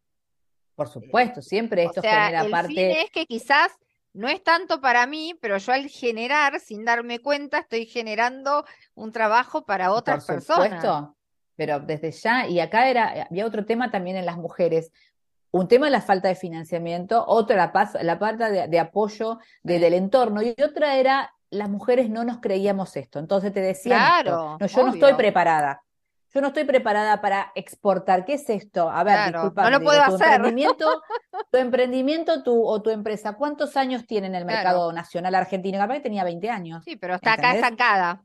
Por 0.75 0.89
supuesto, 0.89 1.41
siempre 1.41 1.85
O 1.85 1.89
esto 1.89 2.01
sea, 2.01 2.25
genera 2.25 2.41
el 2.43 2.51
parte. 2.51 2.67
fin 2.67 2.91
es 2.91 3.09
que 3.09 3.25
quizás 3.25 3.71
no 4.13 4.27
es 4.27 4.43
tanto 4.43 4.79
para 4.79 5.07
mí, 5.07 5.37
pero 5.41 5.57
yo 5.57 5.73
al 5.73 5.87
generar, 5.89 6.59
sin 6.59 6.85
darme 6.85 7.19
cuenta, 7.19 7.59
estoy 7.59 7.85
generando 7.85 8.65
un 8.93 9.11
trabajo 9.11 9.65
para 9.65 9.91
otras 9.91 10.25
Por 10.25 10.35
personas. 10.35 11.09
Pero 11.55 11.79
desde 11.79 12.11
ya, 12.11 12.47
y 12.47 12.59
acá 12.59 12.89
era, 12.89 13.27
había 13.29 13.45
otro 13.45 13.65
tema 13.65 13.91
también 13.91 14.17
en 14.17 14.25
las 14.25 14.37
mujeres. 14.37 14.91
Un 15.51 15.67
tema 15.67 15.85
es 15.87 15.91
la 15.91 16.01
falta 16.01 16.27
de 16.27 16.35
financiamiento, 16.35 17.23
otra 17.27 17.55
la, 17.55 17.71
paz- 17.71 17.97
la 18.01 18.17
falta 18.17 18.49
de, 18.49 18.67
de 18.67 18.79
apoyo 18.79 19.39
de- 19.63 19.79
del 19.79 19.93
entorno, 19.93 20.41
y 20.41 20.49
otra 20.61 20.95
era 20.97 21.31
las 21.49 21.69
mujeres 21.69 22.09
no 22.09 22.25
nos 22.25 22.39
creíamos 22.39 22.97
esto. 22.97 23.19
Entonces 23.19 23.53
te 23.53 23.61
decían 23.61 24.01
esto, 24.01 24.23
Claro, 24.23 24.57
no, 24.59 24.67
yo 24.67 24.83
no 24.83 24.93
estoy 24.93 25.13
preparada. 25.13 25.81
Yo 26.33 26.41
no 26.41 26.47
estoy 26.47 26.65
preparada 26.65 27.21
para 27.21 27.53
exportar. 27.55 28.25
¿Qué 28.25 28.33
es 28.33 28.49
esto? 28.49 28.89
A 28.89 29.05
ver, 29.05 29.13
Claro, 29.13 29.31
discúlpame, 29.39 29.65
no 29.69 29.71
lo 29.71 29.79
digo, 29.79 29.91
puedo 29.91 30.05
tu 30.05 30.15
hacer. 30.15 30.27
emprendimiento, 30.33 31.01
tu 31.51 31.57
emprendimiento 31.57 32.43
tu, 32.43 32.65
o 32.67 32.81
tu 32.81 32.89
empresa, 32.89 33.33
¿cuántos 33.37 33.77
años 33.77 34.05
tiene 34.05 34.27
en 34.27 34.35
el 34.35 34.43
Claro. 34.43 34.57
mercado 34.57 34.91
nacional 34.91 35.33
argentino? 35.35 35.77
Capaz 35.77 35.93
que 35.93 35.99
tenía 36.01 36.25
20 36.25 36.49
años. 36.49 36.83
Sí, 36.83 36.97
pero 36.97 37.15
está 37.15 37.31
acá 37.33 37.51
¿Entendés? 37.51 37.63
estancada. 37.63 38.21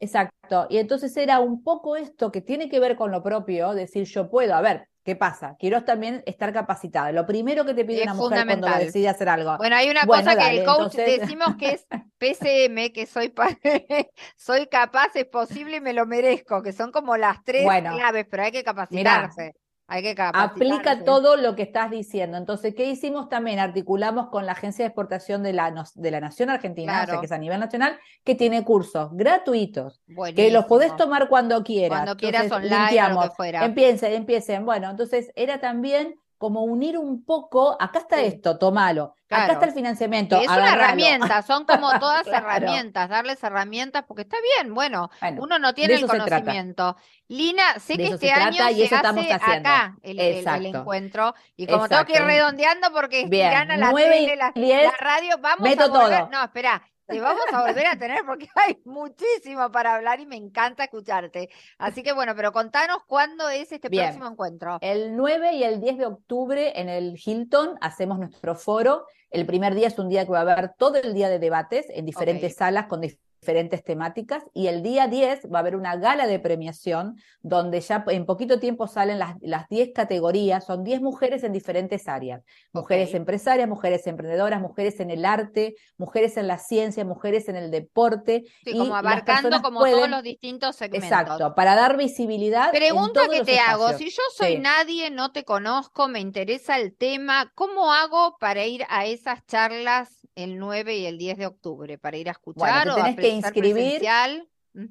Exacto. 0.00 0.66
Y 0.70 0.78
entonces 0.78 1.16
era 1.16 1.40
un 1.40 1.62
poco 1.62 1.94
esto 1.96 2.32
que 2.32 2.40
tiene 2.40 2.68
que 2.68 2.80
ver 2.80 2.96
con 2.96 3.10
lo 3.10 3.22
propio, 3.22 3.74
decir 3.74 4.04
yo 4.04 4.30
puedo, 4.30 4.54
a 4.54 4.60
ver, 4.62 4.88
¿qué 5.04 5.14
pasa? 5.14 5.56
Quiero 5.58 5.84
también 5.84 6.22
estar 6.26 6.52
capacitada. 6.52 7.12
Lo 7.12 7.26
primero 7.26 7.64
que 7.66 7.74
te 7.74 7.84
pide 7.84 7.98
Es 7.98 8.04
una 8.04 8.14
mujer 8.14 8.46
cuando 8.46 8.68
decide 8.78 9.08
hacer 9.08 9.28
algo. 9.28 9.56
Bueno, 9.58 9.76
hay 9.76 9.90
una 9.90 10.04
Bueno, 10.04 10.24
cosa 10.24 10.36
que 10.38 10.58
el 10.58 10.64
coach 10.64 10.94
entonces- 10.96 11.20
decimos 11.20 11.56
que 11.56 11.70
es 11.72 11.86
PCM, 12.18 12.92
que 12.92 13.06
soy, 13.06 13.32
soy 14.36 14.66
capaz, 14.68 15.14
es 15.14 15.26
posible 15.26 15.76
y 15.76 15.80
me 15.80 15.92
lo 15.92 16.06
merezco, 16.06 16.62
que 16.62 16.72
son 16.72 16.90
como 16.92 17.16
las 17.16 17.44
tres 17.44 17.64
Bueno, 17.64 17.94
claves, 17.94 18.26
pero 18.30 18.42
hay 18.44 18.52
que 18.52 18.64
capacitarse. 18.64 19.54
Hay 19.92 20.02
que 20.02 20.14
Aplica 20.16 21.02
todo 21.04 21.36
lo 21.36 21.56
que 21.56 21.62
estás 21.62 21.90
diciendo. 21.90 22.36
Entonces, 22.36 22.76
¿qué 22.76 22.88
hicimos 22.88 23.28
también? 23.28 23.58
Articulamos 23.58 24.28
con 24.28 24.46
la 24.46 24.52
Agencia 24.52 24.84
de 24.84 24.86
Exportación 24.86 25.42
de 25.42 25.52
la, 25.52 25.74
de 25.96 26.10
la 26.12 26.20
Nación 26.20 26.48
Argentina, 26.48 27.02
o 27.02 27.06
sea, 27.06 27.18
que 27.18 27.26
es 27.26 27.32
a 27.32 27.38
nivel 27.38 27.58
nacional, 27.58 27.98
que 28.22 28.36
tiene 28.36 28.62
cursos 28.64 29.10
gratuitos, 29.12 30.00
que 30.06 30.12
los 30.12 30.16
Buenísimo. 30.16 30.66
podés 30.68 30.96
tomar 30.96 31.28
cuando 31.28 31.64
quieras. 31.64 31.98
Cuando 31.98 32.16
quieras 32.16 32.44
Entonces, 32.44 32.70
online 32.70 32.76
o 32.76 32.78
lo 32.78 32.86
que 32.86 32.92
limpiamos. 32.92 33.36
fuera. 33.36 33.64
Empiecen, 33.64 34.12
empiecen. 34.12 34.64
Bueno, 34.64 34.90
entonces 34.90 35.32
era 35.34 35.58
también 35.58 36.14
como 36.40 36.64
unir 36.64 36.96
un 36.96 37.22
poco, 37.26 37.76
acá 37.78 37.98
está 37.98 38.16
Sí. 38.16 38.24
esto, 38.24 38.58
tomalo, 38.58 39.14
acá 39.28 39.52
está 39.52 39.66
el 39.66 39.72
financiamiento, 39.72 40.38
Que 40.38 40.46
es 40.46 40.50
una 40.50 40.72
herramienta, 40.72 41.42
son 41.42 41.66
como 41.66 41.90
todas 42.00 42.22
Claro. 42.22 42.46
herramientas, 42.46 43.10
darles 43.10 43.44
herramientas, 43.44 44.04
porque 44.08 44.22
está 44.22 44.38
bien, 44.56 44.72
bueno, 44.74 45.10
Bueno, 45.20 45.42
uno 45.42 45.58
no 45.58 45.74
tiene 45.74 45.96
el 45.96 46.06
conocimiento. 46.06 46.96
Lina, 47.28 47.78
sé 47.78 47.92
De 47.96 48.04
que 48.08 48.14
este 48.14 48.32
año 48.32 48.70
y 48.70 48.88
se 48.88 48.94
hace 48.96 49.32
acá 49.34 49.96
el, 50.02 50.18
el- 50.18 50.26
el 50.26 50.36
Exacto. 50.38 50.68
encuentro, 50.68 51.34
y 51.56 51.66
como 51.66 51.88
tengo 51.88 52.04
que 52.06 52.12
ir 52.12 52.18
Exacto. 52.22 52.32
redondeando 52.34 52.92
porque 52.92 53.26
Bien, 53.26 53.50
Tirana, 53.50 53.76
la 53.76 53.90
nueve 53.92 54.20
y 54.22 54.26
tele, 54.26 54.36
la, 54.36 54.52
la 54.56 54.96
radio, 54.98 55.36
vamos 55.38 55.60
meto 55.60 55.84
a 55.84 55.88
volver, 55.88 56.18
todo. 56.20 56.30
no, 56.30 56.42
espera, 56.42 56.82
te 57.10 57.20
vamos 57.20 57.44
a 57.52 57.66
volver 57.66 57.86
a 57.86 57.98
tener 57.98 58.24
porque 58.24 58.48
hay 58.54 58.78
muchísimo 58.84 59.70
para 59.70 59.94
hablar 59.94 60.20
y 60.20 60.26
me 60.26 60.36
encanta 60.36 60.84
escucharte. 60.84 61.50
Así 61.78 62.02
que 62.02 62.12
bueno, 62.12 62.34
pero 62.34 62.52
contanos 62.52 62.98
cuándo 63.06 63.48
es 63.48 63.72
este 63.72 63.88
Bien. 63.88 64.04
próximo 64.04 64.28
encuentro. 64.28 64.78
El 64.80 65.16
9 65.16 65.52
y 65.54 65.64
el 65.64 65.80
10 65.80 65.98
de 65.98 66.06
octubre 66.06 66.80
en 66.80 66.88
el 66.88 67.20
Hilton 67.22 67.76
hacemos 67.80 68.18
nuestro 68.18 68.54
foro. 68.54 69.06
El 69.30 69.46
primer 69.46 69.74
día 69.74 69.88
es 69.88 69.98
un 69.98 70.08
día 70.08 70.24
que 70.24 70.32
va 70.32 70.38
a 70.38 70.42
haber 70.42 70.74
todo 70.76 70.96
el 70.96 71.14
día 71.14 71.28
de 71.28 71.38
debates 71.38 71.86
en 71.90 72.04
diferentes 72.06 72.56
salas 72.56 72.86
con 72.86 73.00
diferentes 73.00 73.29
temáticas 73.40 74.44
y 74.54 74.66
el 74.66 74.82
día 74.82 75.08
10 75.08 75.46
va 75.52 75.58
a 75.58 75.60
haber 75.60 75.76
una 75.76 75.96
gala 75.96 76.26
de 76.26 76.38
premiación 76.38 77.16
donde 77.42 77.80
ya 77.80 78.04
en 78.08 78.26
poquito 78.26 78.60
tiempo 78.60 78.86
salen 78.86 79.18
las, 79.18 79.36
las 79.40 79.68
10 79.68 79.90
categorías, 79.94 80.64
son 80.64 80.84
10 80.84 81.00
mujeres 81.00 81.42
en 81.42 81.52
diferentes 81.52 82.06
áreas, 82.08 82.42
mujeres 82.72 83.14
empresarias, 83.14 83.68
mujeres 83.68 84.06
emprendedoras, 84.06 84.60
mujeres 84.60 85.00
en 85.00 85.10
el 85.10 85.24
arte, 85.24 85.74
mujeres 85.96 86.36
en 86.36 86.46
la 86.46 86.58
ciencia, 86.58 87.04
mujeres 87.04 87.48
en 87.48 87.56
el 87.56 87.70
deporte 87.70 88.44
Sí, 88.64 88.70
y 88.70 88.78
como 88.78 88.94
abarcando 88.94 89.60
como 89.62 89.84
todos 89.84 90.08
los 90.08 90.22
distintos 90.22 90.76
segmentos. 90.76 91.10
Exacto, 91.10 91.54
para 91.54 91.74
dar 91.74 91.96
visibilidad 91.96 92.70
Pregunta 92.70 93.20
que 93.30 93.42
te 93.44 93.58
hago, 93.58 93.92
si 93.94 94.10
yo 94.10 94.22
soy 94.36 94.50
Sí. 94.54 94.58
nadie, 94.58 95.10
no 95.10 95.32
te 95.32 95.44
conozco, 95.44 96.08
me 96.08 96.20
interesa 96.20 96.76
el 96.78 96.96
tema, 96.96 97.52
¿cómo 97.54 97.92
hago 97.92 98.36
para 98.38 98.64
ir 98.66 98.84
a 98.88 99.06
esas 99.06 99.44
charlas 99.46 100.19
el 100.34 100.58
9 100.58 100.96
y 100.96 101.06
el 101.06 101.18
10 101.18 101.38
de 101.38 101.46
octubre? 101.46 101.98
¿Para 101.98 102.16
ir 102.16 102.28
a 102.28 102.32
escuchar 102.32 102.84
te 102.84 102.90
o 102.90 102.92
a 102.92 102.96
tenés 102.96 103.16
que 103.16 103.28
inscribir. 103.28 104.02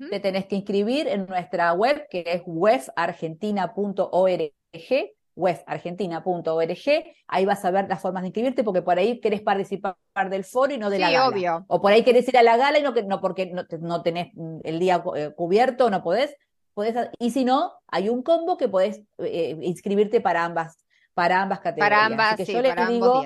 te 0.09 0.19
tenés 0.19 0.45
que 0.45 0.55
inscribir 0.55 1.07
en 1.07 1.25
nuestra 1.27 1.73
web, 1.73 2.07
que 2.09 2.23
es 2.27 2.41
webargentina.org, 2.45 4.51
webargentina.org. 5.35 7.03
Ahí 7.27 7.45
vas 7.45 7.63
a 7.65 7.71
ver 7.71 7.87
las 7.87 8.01
formas 8.01 8.23
de 8.23 8.27
inscribirte, 8.27 8.63
porque 8.63 8.81
por 8.81 8.97
ahí 8.97 9.19
querés 9.19 9.41
participar 9.41 9.95
del 10.29 10.43
foro 10.43 10.73
y 10.73 10.77
no 10.77 10.89
de 10.89 10.99
la 10.99 11.07
Sí, 11.07 11.13
gala. 11.13 11.27
obvio. 11.29 11.65
O 11.67 11.81
por 11.81 11.91
ahí 11.91 12.03
querés 12.03 12.27
ir 12.27 12.37
a 12.37 12.43
la 12.43 12.57
gala 12.57 12.79
y 12.79 12.83
no, 12.83 12.93
que- 12.93 13.03
no 13.03 13.21
porque 13.21 13.47
no, 13.47 13.63
no 13.79 14.01
tenés 14.03 14.31
el 14.63 14.79
día 14.79 15.03
eh, 15.15 15.31
cubierto, 15.35 15.89
no 15.89 16.03
podés. 16.03 16.35
y 17.19 17.31
si 17.31 17.45
no, 17.45 17.73
hay 17.87 18.09
un 18.09 18.23
combo 18.23 18.57
que 18.57 18.69
podés 18.69 19.01
eh, 19.17 19.57
inscribirte 19.61 20.21
para 20.21 20.45
ambas, 20.45 20.77
para 21.13 21.41
ambas 21.41 21.59
categorías. 21.59 21.89
Para 21.89 22.05
ambas, 22.05 22.35
que 22.35 22.45
yo 22.45 22.61
les 22.61 22.87
digo 22.87 23.23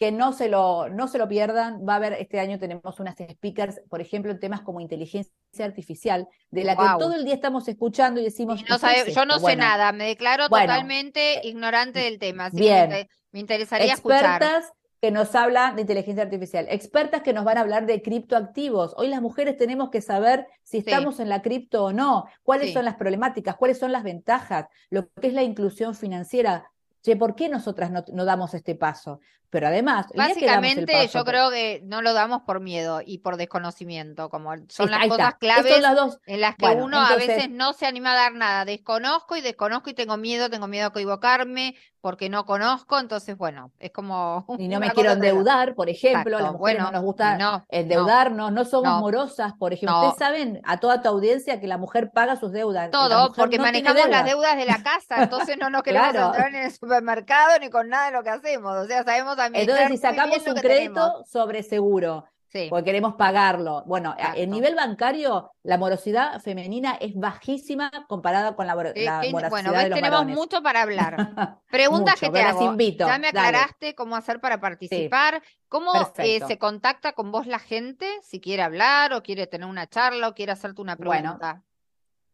que 0.00 0.10
no 0.12 0.32
se, 0.32 0.48
lo, 0.48 0.88
no 0.88 1.08
se 1.08 1.18
lo 1.18 1.28
pierdan. 1.28 1.86
Va 1.86 1.92
a 1.92 1.96
haber, 1.96 2.14
este 2.14 2.40
año 2.40 2.58
tenemos 2.58 2.98
unas 3.00 3.16
speakers, 3.16 3.82
por 3.90 4.00
ejemplo, 4.00 4.32
en 4.32 4.40
temas 4.40 4.62
como 4.62 4.80
inteligencia 4.80 5.30
artificial, 5.62 6.26
de 6.50 6.64
la 6.64 6.74
que 6.74 6.84
todo 6.98 7.14
el 7.14 7.26
día 7.26 7.34
estamos 7.34 7.68
escuchando 7.68 8.18
y 8.18 8.24
decimos. 8.24 8.64
yo 8.64 9.26
no 9.26 9.38
sé 9.38 9.56
nada, 9.56 9.92
me 9.92 10.06
declaro 10.06 10.48
totalmente 10.48 11.46
ignorante 11.46 12.00
del 12.00 12.18
tema. 12.18 12.46
Así 12.46 12.56
bien. 12.56 12.88
Que 12.88 13.08
me, 13.32 13.40
interesaría 13.40 13.92
Expertas, 13.92 14.72
que 15.02 15.10
nos 15.10 15.34
habla 15.34 15.72
de 15.74 15.82
inteligencia 15.82 16.22
artificial, 16.22 16.66
expertas 16.70 17.20
que 17.20 17.34
nos 17.34 17.44
van 17.44 17.58
a 17.58 17.60
hablar 17.60 17.84
de 17.84 18.00
criptoactivos. 18.00 18.94
Hoy 18.96 19.08
las 19.08 19.20
mujeres 19.20 19.58
tenemos 19.58 19.90
que 19.90 20.00
saber 20.00 20.46
si 20.62 20.78
estamos 20.78 21.20
en 21.20 21.28
la 21.28 21.42
cripto 21.42 21.84
o 21.84 21.92
no, 21.92 22.24
cuáles 22.42 22.72
son 22.72 22.86
las 22.86 22.94
problemáticas, 22.94 23.56
cuáles 23.56 23.78
son 23.78 23.92
las 23.92 24.02
ventajas, 24.02 24.66
lo 24.88 25.10
que 25.10 25.26
es 25.28 25.34
la 25.34 25.42
inclusión 25.42 25.94
financiera. 25.94 26.70
Che, 27.02 27.16
¿por 27.16 27.34
qué 27.34 27.48
nosotras 27.48 27.90
no, 27.90 28.04
no 28.12 28.26
damos 28.26 28.52
este 28.52 28.74
paso? 28.74 29.20
Pero 29.50 29.66
además, 29.66 30.06
básicamente 30.14 31.08
yo 31.08 31.24
creo 31.24 31.50
que 31.50 31.82
no 31.84 32.02
lo 32.02 32.14
damos 32.14 32.42
por 32.42 32.60
miedo 32.60 33.02
y 33.04 33.18
por 33.18 33.36
desconocimiento, 33.36 34.30
como 34.30 34.54
son 34.68 34.90
las 34.90 35.08
cosas 35.08 35.34
claves 35.34 35.82
en 36.26 36.40
las 36.40 36.54
que 36.54 36.66
uno 36.66 37.00
a 37.00 37.16
veces 37.16 37.50
no 37.50 37.72
se 37.72 37.86
anima 37.86 38.12
a 38.12 38.14
dar 38.14 38.32
nada. 38.34 38.64
Desconozco 38.64 39.36
y 39.36 39.40
desconozco 39.40 39.90
y 39.90 39.94
tengo 39.94 40.16
miedo, 40.16 40.48
tengo 40.50 40.68
miedo 40.68 40.86
a 40.86 40.88
equivocarme 40.90 41.74
porque 42.00 42.30
no 42.30 42.46
conozco, 42.46 42.98
entonces 42.98 43.36
bueno, 43.36 43.72
es 43.78 43.92
como 43.92 44.46
y 44.58 44.68
no 44.68 44.80
me 44.80 44.90
quiero 44.90 45.12
endeudar, 45.12 45.74
por 45.74 45.88
ejemplo, 45.88 46.38
a 46.38 46.42
las 46.42 46.52
mujeres 46.52 46.82
no 46.82 46.90
nos 46.90 47.02
gusta 47.02 47.66
endeudarnos, 47.68 48.52
no, 48.52 48.64
somos 48.64 49.00
morosas, 49.00 49.52
por 49.58 49.72
ejemplo. 49.72 50.08
Ustedes 50.08 50.18
saben 50.18 50.60
a 50.64 50.78
toda 50.78 51.02
tu 51.02 51.08
audiencia 51.08 51.60
que 51.60 51.66
la 51.66 51.78
mujer 51.78 52.10
paga 52.12 52.36
sus 52.36 52.52
deudas. 52.52 52.90
Todo, 52.90 53.32
porque 53.32 53.58
manejamos 53.58 54.08
las 54.08 54.24
deudas. 54.24 54.56
de 54.56 54.64
la 54.64 54.82
casa, 54.82 55.22
entonces 55.22 55.56
no 55.58 55.70
nos 55.70 55.82
queremos 55.84 56.14
entrar 56.14 56.48
en 56.48 56.56
el 56.56 56.72
supermercado 56.72 57.58
ni 57.60 57.70
con 57.70 57.88
nada 57.88 58.06
de 58.06 58.12
lo 58.12 58.22
que 58.22 58.30
hacemos, 58.30 58.76
o 58.76 58.86
sea, 58.86 59.04
sabemos 59.04 59.36
entonces, 59.46 59.88
si 59.88 59.96
sacamos 59.96 60.46
un 60.46 60.54
crédito 60.54 61.24
sobre 61.24 61.62
seguro, 61.62 62.24
porque 62.68 62.84
queremos 62.84 63.14
pagarlo. 63.14 63.84
Bueno, 63.86 64.14
en 64.34 64.50
nivel 64.50 64.74
bancario, 64.74 65.52
la 65.62 65.78
morosidad 65.78 66.40
femenina 66.40 66.96
es 67.00 67.14
bajísima 67.14 67.90
comparada 68.08 68.56
con 68.56 68.66
la, 68.66 68.74
la 68.74 68.82
morosidad 68.82 69.50
Bueno, 69.50 69.72
de 69.72 69.88
los 69.88 69.98
tenemos 69.98 70.26
mucho 70.26 70.62
para 70.62 70.82
hablar. 70.82 71.16
Preguntas 71.70 72.18
que 72.18 72.30
te 72.30 72.42
hago. 72.42 72.62
Invito. 72.62 73.06
Ya 73.06 73.18
me 73.18 73.28
aclaraste 73.28 73.94
cómo 73.94 74.16
hacer 74.16 74.40
para 74.40 74.60
participar. 74.60 75.42
¿Cómo 75.68 75.92
eh, 76.18 76.40
se 76.46 76.58
contacta 76.58 77.12
con 77.12 77.30
vos 77.30 77.46
la 77.46 77.60
gente 77.60 78.08
si 78.22 78.40
quiere 78.40 78.62
hablar 78.62 79.12
o 79.12 79.22
quiere 79.22 79.46
tener 79.46 79.68
una 79.68 79.86
charla 79.86 80.28
o 80.28 80.34
quiere 80.34 80.52
hacerte 80.52 80.82
una 80.82 80.96
pregunta? 80.96 81.62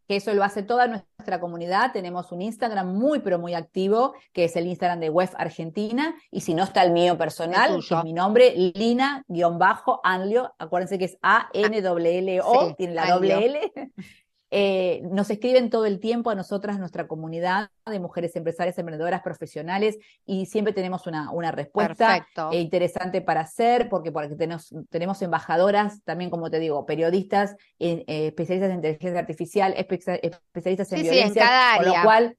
Que 0.07 0.17
eso 0.17 0.33
lo 0.35 0.45
hace 0.45 0.63
toda 0.63 0.87
nuestra 0.87 1.41
comunidad. 1.41 1.93
Tenemos 1.93 2.33
un 2.33 2.43
Instagram 2.43 2.95
muy, 2.95 3.21
pero 3.21 3.39
muy 3.39 3.55
activo, 3.55 4.15
que 4.33 4.45
es 4.45 4.57
el 4.57 4.67
Instagram 4.67 5.01
de 5.01 5.11
Web 5.11 5.31
Argentina, 5.37 6.15
y 6.31 6.41
si 6.41 6.55
no 6.55 6.65
está 6.65 6.83
el 6.83 6.93
mío 6.93 7.17
personal, 7.19 7.79
es 7.79 8.05
mi 8.05 8.13
nombre, 8.13 8.55
Lina-Anlio, 8.75 10.55
acuérdense 10.59 10.99
que 10.99 11.07
es 11.07 11.19
A-N-W-L-O, 11.23 12.75
tiene 12.75 12.95
la 12.95 13.11
doble 13.11 13.47
L. 13.47 13.73
Eh, 14.51 15.03
nos 15.11 15.29
escriben 15.31 15.71
todo 15.71 15.87
el 15.87 15.99
tiempo 15.99 16.31
a 16.31 16.37
nosotras, 16.37 16.79
nuestra 16.79 17.09
comunidad 17.09 17.71
de 17.85 17.99
mujeres 17.99 18.37
empresarias, 18.37 18.79
emprendedoras, 18.79 19.23
profesionales, 19.23 19.99
y 20.25 20.47
siempre 20.47 20.73
tenemos 20.73 21.09
una, 21.09 21.33
una 21.33 21.51
respuesta 21.51 22.25
eh, 22.53 22.61
interesante 22.61 23.21
para 23.23 23.41
hacer, 23.41 23.89
porque, 23.89 24.13
porque 24.13 24.37
tenemos, 24.37 24.73
tenemos 24.89 25.21
embajadoras, 25.23 26.03
también 26.05 26.31
como 26.31 26.49
te 26.49 26.61
digo, 26.61 26.87
periodistas, 26.87 27.57
eh, 27.81 28.05
especialistas 28.07 28.71
en 28.71 28.77
inteligencia 28.77 29.19
artificial, 29.19 29.75
especialistas 29.77 30.93
en 30.93 31.03
violencia, 31.03 31.49
con 31.79 31.87
lo 31.87 31.95
cual 32.05 32.37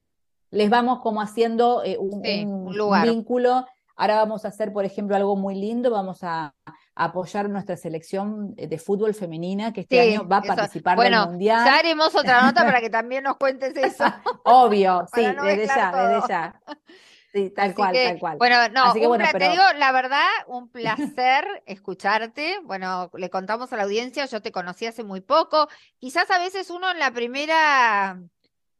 les 0.50 0.70
vamos 0.70 1.00
como 1.00 1.20
haciendo 1.20 1.82
un, 1.98 2.22
un 2.24 3.02
vínculo. 3.02 3.66
Ahora 3.96 4.16
vamos 4.16 4.44
a 4.44 4.48
hacer, 4.48 4.72
por 4.72 4.86
ejemplo, 4.86 5.14
algo 5.14 5.36
muy 5.36 5.56
lindo, 5.56 5.90
vamos 5.90 6.20
a 6.22 6.54
apoyar 6.98 7.48
nuestra 7.48 7.76
selección 7.76 8.56
de 8.56 8.78
fútbol 8.78 9.14
femenina 9.14 9.72
que 9.72 9.82
este 9.82 10.00
año 10.00 10.26
va 10.26 10.38
a 10.38 10.42
participar 10.42 10.96
bueno, 10.96 11.20
del 11.20 11.30
Mundial. 11.30 11.64
Ya 11.64 11.76
haremos 11.76 12.14
otra 12.14 12.42
nota 12.42 12.64
para 12.64 12.80
que 12.80 12.90
también 12.90 13.22
nos 13.22 13.36
cuentes 13.36 13.74
eso. 13.76 14.04
Obvio, 14.44 15.06
sí, 15.14 15.22
desde 15.22 15.66
ya, 15.66 15.92
desde 15.92 16.28
ya. 16.28 16.60
Sí, 17.32 17.50
tal 17.50 17.74
cual, 17.74 17.94
tal 17.94 18.18
cual. 18.18 18.38
Bueno, 18.38 18.56
no, 18.70 18.92
te 18.92 18.98
digo 18.98 19.62
la 19.76 19.92
verdad, 19.92 20.26
un 20.48 20.70
placer 20.70 21.62
escucharte. 21.66 22.58
Bueno, 22.64 23.10
le 23.14 23.30
contamos 23.30 23.72
a 23.72 23.76
la 23.76 23.84
audiencia, 23.84 24.26
yo 24.26 24.42
te 24.42 24.50
conocí 24.50 24.86
hace 24.86 25.04
muy 25.04 25.20
poco. 25.20 25.68
Quizás 25.98 26.28
a 26.32 26.38
veces 26.38 26.68
uno 26.68 26.90
en 26.90 26.98
la 26.98 27.12
primera 27.12 28.18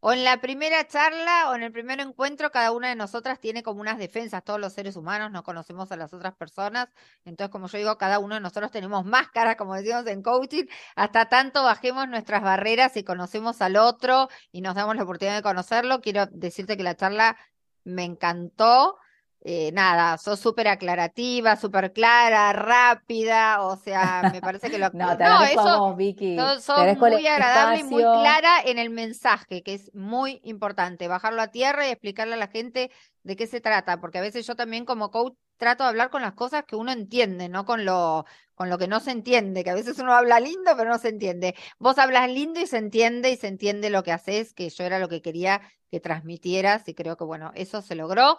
o 0.01 0.13
en 0.13 0.25
la 0.25 0.41
primera 0.41 0.87
charla 0.87 1.51
o 1.51 1.55
en 1.55 1.63
el 1.63 1.73
primer 1.73 2.01
encuentro, 2.01 2.51
cada 2.51 2.73
una 2.73 2.89
de 2.89 2.97
nosotras 2.97 3.41
tiene 3.41 3.63
como 3.63 3.81
unas 3.81 3.99
defensas. 3.99 4.45
Todos 4.45 4.61
los 4.61 4.73
seres 4.73 4.97
humanos 4.97 5.31
no 5.33 5.43
conocemos 5.43 5.91
a 5.93 5.97
las 5.97 6.13
otras 6.13 6.35
personas. 6.37 6.89
Entonces, 7.25 7.51
como 7.51 7.69
yo 7.69 7.79
digo, 7.79 7.99
cada 7.99 8.19
uno 8.19 8.37
de 8.37 8.41
nosotros 8.41 8.71
tenemos 8.71 9.05
máscaras, 9.05 9.57
como 9.57 9.75
decimos 9.75 10.07
en 10.07 10.23
coaching, 10.23 10.65
hasta 10.97 11.29
tanto 11.29 11.63
bajemos 11.65 12.09
nuestras 12.09 12.43
barreras 12.43 12.97
y 12.97 13.05
conocemos 13.05 13.61
al 13.61 13.77
otro 13.77 14.29
y 14.53 14.61
nos 14.61 14.75
damos 14.75 14.97
la 14.97 15.03
oportunidad 15.03 15.37
de 15.37 15.43
conocerlo. 15.43 16.01
Quiero 16.01 16.27
decirte 16.27 16.77
que 16.77 16.83
la 16.83 16.97
charla 16.97 17.37
me 17.85 18.05
encantó. 18.05 18.99
Eh, 19.43 19.71
nada, 19.73 20.19
sos 20.19 20.41
súper 20.41 20.67
aclarativa, 20.67 21.55
súper 21.55 21.93
clara, 21.93 22.53
rápida, 22.53 23.63
o 23.63 23.77
sea, 23.77 24.31
me 24.33 24.41
parece 24.43 24.69
que 24.69 24.79
lo 24.79 24.91
No, 24.93 25.17
te 25.17 25.25
no 25.25 25.45
eso, 25.45 25.95
Vicky. 25.95 26.37
Sos, 26.37 26.69
muy 26.97 27.27
agradable 27.27 27.81
y 27.81 27.85
muy 27.85 28.03
clara 28.03 28.61
en 28.65 28.79
el 28.79 28.91
mensaje, 28.91 29.63
que 29.63 29.75
es 29.75 29.95
muy 29.95 30.41
importante, 30.43 31.07
bajarlo 31.07 31.41
a 31.41 31.49
tierra 31.49 31.87
y 31.87 31.91
explicarle 31.91 32.35
a 32.35 32.39
la 32.39 32.49
gente 32.49 32.91
de 33.23 33.37
qué 33.37 33.47
se 33.47 33.61
trata, 33.61 34.01
porque 34.01 34.19
a 34.19 34.23
veces 34.23 34.47
yo 34.47 34.57
también 34.57 34.85
como 34.85 35.11
coach 35.11 35.35
trato 35.57 35.85
de 35.85 35.91
hablar 35.91 36.11
con 36.11 36.23
las 36.23 36.33
cosas 36.33 36.65
que 36.67 36.77
uno 36.77 36.91
entiende, 36.91 37.49
no 37.49 37.65
con 37.65 37.85
lo, 37.85 38.25
con 38.55 38.71
lo 38.71 38.79
que 38.79 38.89
no 38.89 39.01
se 39.01 39.11
entiende, 39.11 39.65
que 39.65 39.71
a 39.71 39.75
veces 39.75 39.99
uno 39.99 40.15
habla 40.15 40.41
lindo 40.41 40.73
pero 40.77 40.89
no 40.91 40.99
se 40.99 41.09
entiende. 41.09 41.55
Vos 41.79 41.99
hablas 41.99 42.31
lindo 42.31 42.61
y 42.61 42.67
se 42.67 42.79
entiende 42.79 43.31
y 43.31 43.37
se 43.37 43.49
entiende 43.49 43.91
lo 43.91 44.03
que 44.03 44.13
haces, 44.13 44.55
que 44.55 44.71
yo 44.71 44.85
era 44.85 44.99
lo 44.99 45.09
que 45.09 45.21
quería 45.21 45.61
que 45.91 46.01
transmitieras 46.01 46.87
y 46.89 46.95
creo 46.95 47.17
que 47.17 47.25
bueno, 47.25 47.53
eso 47.55 47.83
se 47.83 47.95
logró. 47.95 48.39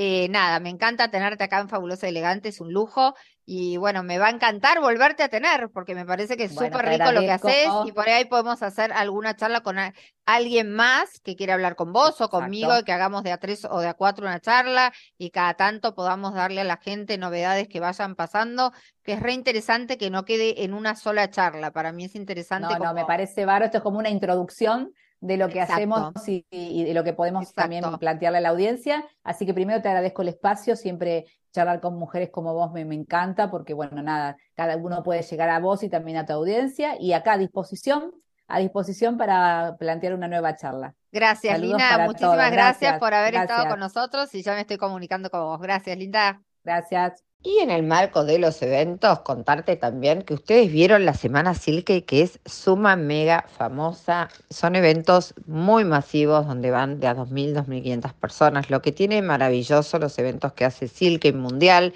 Eh, 0.00 0.28
nada, 0.28 0.60
me 0.60 0.68
encanta 0.68 1.10
tenerte 1.10 1.42
acá 1.42 1.58
en 1.58 1.68
Fabulosa 1.68 2.06
Elegante, 2.06 2.50
es 2.50 2.60
un 2.60 2.72
lujo. 2.72 3.16
Y 3.44 3.78
bueno, 3.78 4.04
me 4.04 4.18
va 4.18 4.28
a 4.28 4.30
encantar 4.30 4.78
volverte 4.78 5.24
a 5.24 5.28
tener, 5.28 5.70
porque 5.74 5.96
me 5.96 6.06
parece 6.06 6.36
que 6.36 6.44
es 6.44 6.54
súper 6.54 6.86
rico 6.86 7.10
lo 7.10 7.20
que 7.20 7.32
haces. 7.32 7.66
Y 7.84 7.90
por 7.90 8.08
ahí 8.08 8.24
podemos 8.26 8.62
hacer 8.62 8.92
alguna 8.92 9.34
charla 9.34 9.62
con 9.62 9.76
alguien 10.24 10.72
más 10.72 11.18
que 11.24 11.34
quiera 11.34 11.54
hablar 11.54 11.74
con 11.74 11.92
vos 11.92 12.20
o 12.20 12.28
conmigo, 12.28 12.78
y 12.78 12.84
que 12.84 12.92
hagamos 12.92 13.24
de 13.24 13.32
a 13.32 13.38
tres 13.38 13.66
o 13.68 13.80
de 13.80 13.88
a 13.88 13.94
cuatro 13.94 14.24
una 14.24 14.38
charla 14.38 14.92
y 15.16 15.30
cada 15.30 15.54
tanto 15.54 15.96
podamos 15.96 16.32
darle 16.32 16.60
a 16.60 16.64
la 16.64 16.76
gente 16.76 17.18
novedades 17.18 17.66
que 17.66 17.80
vayan 17.80 18.14
pasando, 18.14 18.72
que 19.02 19.14
es 19.14 19.20
re 19.20 19.32
interesante 19.32 19.98
que 19.98 20.10
no 20.10 20.24
quede 20.24 20.62
en 20.62 20.74
una 20.74 20.94
sola 20.94 21.28
charla. 21.28 21.72
Para 21.72 21.90
mí 21.90 22.04
es 22.04 22.14
interesante. 22.14 22.72
No, 22.78 22.84
no, 22.84 22.94
me 22.94 23.04
parece 23.04 23.46
baro. 23.46 23.64
Esto 23.64 23.78
es 23.78 23.82
como 23.82 23.98
una 23.98 24.10
introducción 24.10 24.92
de 25.20 25.36
lo 25.36 25.48
que 25.48 25.60
hacemos 25.60 26.12
y, 26.26 26.44
de 26.50 26.94
lo 26.94 27.04
que 27.04 27.12
podemos 27.12 27.52
también 27.52 27.84
plantearle 27.98 28.38
a 28.38 28.40
la 28.40 28.50
audiencia. 28.50 29.04
Así 29.22 29.46
que 29.46 29.54
primero 29.54 29.82
te 29.82 29.88
agradezco 29.88 30.22
el 30.22 30.28
espacio, 30.28 30.76
siempre 30.76 31.26
charlar 31.52 31.80
con 31.80 31.98
mujeres 31.98 32.30
como 32.30 32.54
vos 32.54 32.72
me, 32.72 32.84
me, 32.84 32.94
encanta, 32.94 33.50
porque 33.50 33.74
bueno, 33.74 34.02
nada, 34.02 34.36
cada 34.54 34.76
uno 34.76 35.02
puede 35.02 35.22
llegar 35.22 35.48
a 35.48 35.58
vos 35.58 35.82
y 35.82 35.88
también 35.88 36.18
a 36.18 36.26
tu 36.26 36.34
audiencia, 36.34 36.96
y 37.00 37.12
acá 37.12 37.32
a 37.32 37.38
disposición, 37.38 38.12
a 38.46 38.58
disposición 38.60 39.16
para 39.16 39.76
plantear 39.78 40.14
una 40.14 40.28
nueva 40.28 40.56
charla. 40.56 40.94
Gracias, 41.10 41.58
Linda, 41.58 42.04
muchísimas 42.04 42.52
gracias, 42.52 42.98
por 42.98 43.14
haber 43.14 43.34
estado 43.34 43.68
con 43.68 43.80
nosotros 43.80 44.34
y 44.34 44.42
ya 44.42 44.54
me 44.54 44.60
estoy 44.60 44.76
comunicando 44.76 45.30
con 45.30 45.40
vos. 45.40 45.60
Gracias, 45.60 45.96
Linda. 45.96 46.40
Gracias. 46.62 47.27
Y 47.44 47.60
en 47.60 47.70
el 47.70 47.84
marco 47.84 48.24
de 48.24 48.40
los 48.40 48.60
eventos, 48.62 49.20
contarte 49.20 49.76
también 49.76 50.22
que 50.22 50.34
ustedes 50.34 50.72
vieron 50.72 51.04
la 51.04 51.14
Semana 51.14 51.54
Silke, 51.54 52.04
que 52.04 52.22
es 52.22 52.40
suma 52.44 52.96
mega 52.96 53.46
famosa. 53.56 54.28
Son 54.50 54.74
eventos 54.74 55.34
muy 55.46 55.84
masivos 55.84 56.48
donde 56.48 56.72
van 56.72 56.98
de 56.98 57.06
a 57.06 57.14
2.000, 57.14 57.54
2.500 57.64 58.12
personas. 58.14 58.70
Lo 58.70 58.82
que 58.82 58.90
tiene 58.90 59.22
maravilloso 59.22 60.00
los 60.00 60.18
eventos 60.18 60.52
que 60.52 60.64
hace 60.64 60.88
Silke 60.88 61.32
Mundial, 61.32 61.94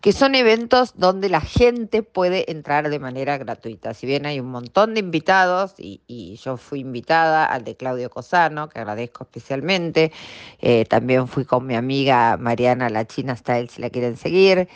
que 0.00 0.12
son 0.12 0.34
eventos 0.36 0.92
donde 0.96 1.28
la 1.28 1.40
gente 1.40 2.02
puede 2.02 2.50
entrar 2.52 2.88
de 2.88 2.98
manera 2.98 3.36
gratuita. 3.36 3.94
Si 3.94 4.06
bien 4.06 4.26
hay 4.26 4.38
un 4.38 4.50
montón 4.50 4.94
de 4.94 5.00
invitados, 5.00 5.74
y, 5.78 6.38
yo 6.42 6.56
fui 6.56 6.80
invitada 6.80 7.46
al 7.46 7.64
de 7.64 7.74
Claudio 7.74 8.10
Cosano, 8.10 8.68
que 8.68 8.78
agradezco 8.78 9.24
especialmente. 9.24 10.12
Eh, 10.60 10.84
también 10.84 11.26
fui 11.26 11.44
con 11.44 11.66
mi 11.66 11.74
amiga 11.74 12.36
Mariana 12.36 12.90
La 12.90 13.06
China 13.06 13.34
Style, 13.34 13.68
si 13.68 13.80
la 13.82 13.90
quieren 13.90 14.16
seguir. 14.16 14.68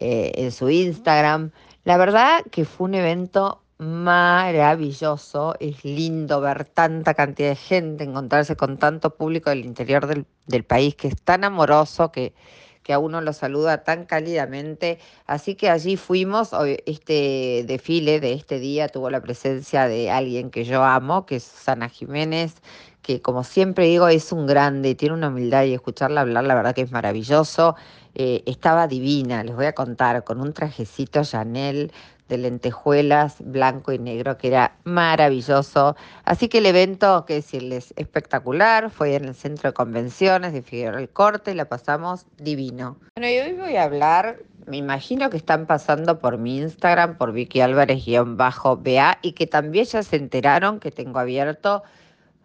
Eh, 0.00 0.32
en 0.36 0.50
su 0.50 0.70
Instagram. 0.70 1.52
La 1.84 1.96
verdad 1.96 2.42
que 2.50 2.64
fue 2.64 2.86
un 2.86 2.94
evento 2.94 3.62
maravilloso, 3.78 5.54
es 5.60 5.84
lindo 5.84 6.40
ver 6.40 6.64
tanta 6.64 7.14
cantidad 7.14 7.50
de 7.50 7.56
gente, 7.56 8.04
encontrarse 8.04 8.56
con 8.56 8.78
tanto 8.78 9.14
público 9.16 9.50
del 9.50 9.64
interior 9.64 10.06
del, 10.06 10.64
país 10.64 10.96
que 10.96 11.08
es 11.08 11.20
tan 11.22 11.44
amoroso, 11.44 12.10
que, 12.10 12.34
que 12.82 12.92
a 12.92 12.98
uno 12.98 13.20
lo 13.20 13.32
saluda 13.32 13.84
tan 13.84 14.04
cálidamente. 14.04 14.98
Así 15.26 15.54
que 15.54 15.70
allí 15.70 15.96
fuimos, 15.96 16.50
este 16.86 17.64
desfile 17.66 18.18
de 18.18 18.32
este 18.32 18.58
día 18.58 18.88
tuvo 18.88 19.10
la 19.10 19.20
presencia 19.20 19.86
de 19.86 20.10
alguien 20.10 20.50
que 20.50 20.64
yo 20.64 20.82
amo, 20.82 21.24
que 21.24 21.36
es 21.36 21.44
Susana 21.44 21.88
Jiménez, 21.88 22.56
que 23.02 23.20
como 23.20 23.44
siempre 23.44 23.86
digo 23.86 24.08
es 24.08 24.32
un 24.32 24.46
grande, 24.46 24.94
tiene 24.94 25.14
una 25.14 25.28
humildad 25.28 25.64
y 25.64 25.74
escucharla 25.74 26.22
hablar 26.22 26.44
la 26.44 26.54
verdad 26.54 26.74
que 26.74 26.82
es 26.82 26.90
maravilloso. 26.90 27.76
Eh, 28.14 28.42
estaba 28.46 28.86
divina, 28.86 29.42
les 29.42 29.56
voy 29.56 29.66
a 29.66 29.74
contar, 29.74 30.22
con 30.24 30.40
un 30.40 30.52
trajecito 30.52 31.24
Chanel 31.24 31.92
de 32.28 32.38
lentejuelas 32.38 33.36
blanco 33.40 33.92
y 33.92 33.98
negro 33.98 34.38
que 34.38 34.48
era 34.48 34.76
maravilloso. 34.84 35.96
Así 36.24 36.48
que 36.48 36.58
el 36.58 36.66
evento, 36.66 37.24
que 37.26 37.34
decirles, 37.34 37.92
espectacular, 37.96 38.90
fue 38.90 39.16
en 39.16 39.26
el 39.26 39.34
centro 39.34 39.70
de 39.70 39.74
convenciones 39.74 40.52
de 40.52 40.62
Figueroa 40.62 41.00
el 41.00 41.08
Corte, 41.08 41.54
la 41.54 41.66
pasamos 41.66 42.26
divino. 42.38 42.96
Bueno, 43.16 43.30
y 43.30 43.38
hoy 43.38 43.52
voy 43.52 43.76
a 43.76 43.84
hablar, 43.84 44.38
me 44.66 44.78
imagino 44.78 45.28
que 45.28 45.36
están 45.36 45.66
pasando 45.66 46.18
por 46.18 46.38
mi 46.38 46.58
Instagram, 46.58 47.18
por 47.18 47.32
Vicky 47.32 47.60
Álvarez-BA, 47.60 49.18
y 49.22 49.32
que 49.32 49.46
también 49.46 49.84
ya 49.84 50.02
se 50.02 50.16
enteraron 50.16 50.80
que 50.80 50.90
tengo 50.90 51.18
abierto 51.18 51.82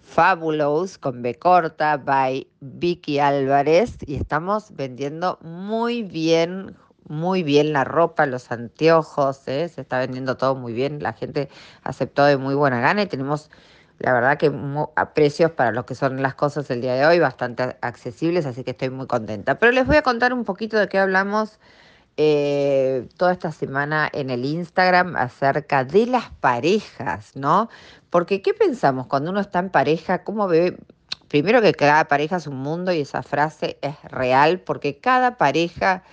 Fabulous 0.10 0.98
con 0.98 1.22
B 1.22 1.36
corta 1.36 1.98
by 1.98 2.48
Vicky 2.62 3.20
Álvarez 3.20 3.98
y 4.08 4.16
estamos 4.16 4.76
vendiendo 4.76 5.38
muy 5.42 6.02
bien 6.02 6.76
muy 7.08 7.44
bien 7.44 7.74
la 7.74 7.84
ropa, 7.84 8.26
los 8.26 8.52
anteojos, 8.52 9.48
¿eh? 9.48 9.70
se 9.70 9.82
está 9.82 10.00
vendiendo 10.00 10.36
todo 10.38 10.56
muy 10.56 10.74
bien, 10.74 11.02
la 11.02 11.14
gente 11.14 11.50
aceptó 11.84 12.26
de 12.26 12.38
muy 12.38 12.56
buena 12.56 12.80
gana 12.80 13.04
y 13.04 13.06
tenemos 13.06 13.50
la 14.00 14.14
verdad 14.14 14.38
que 14.38 14.52
a 14.96 15.14
precios 15.14 15.52
para 15.52 15.72
lo 15.72 15.86
que 15.86 15.94
son 15.94 16.22
las 16.22 16.34
cosas 16.34 16.70
el 16.72 16.82
día 16.82 16.96
de 16.96 17.06
hoy 17.06 17.20
bastante 17.20 17.78
accesibles, 17.82 18.46
así 18.46 18.64
que 18.64 18.72
estoy 18.72 18.90
muy 18.90 19.08
contenta. 19.08 19.60
Pero 19.60 19.72
les 19.74 19.86
voy 19.86 19.98
a 19.98 20.02
contar 20.02 20.34
un 20.34 20.46
poquito 20.46 20.78
de 20.78 20.88
qué 20.88 21.00
hablamos 21.00 21.60
eh, 22.22 23.08
toda 23.16 23.32
esta 23.32 23.54
semana 23.54 24.10
en 24.12 24.30
el 24.30 24.44
Instagram 24.44 25.16
acerca 25.16 25.86
de 25.86 26.06
las 26.06 26.30
parejas, 26.42 27.34
¿no? 27.38 27.70
Porque 28.10 28.42
¿qué 28.42 28.54
pensamos 28.54 29.08
cuando 29.08 29.32
uno 29.32 29.40
está 29.40 29.60
en 29.60 29.70
pareja? 29.70 30.26
¿Cómo 30.26 30.50
ve? 30.50 30.76
Primero 31.30 31.62
que 31.62 31.74
cada 31.74 32.10
pareja 32.10 32.36
es 32.36 32.46
un 32.46 32.58
mundo 32.58 32.92
y 32.92 33.00
esa 33.00 33.24
frase 33.24 33.78
es 33.82 33.96
real 34.12 34.60
porque 34.60 35.00
cada 35.00 35.38
pareja 35.38 36.04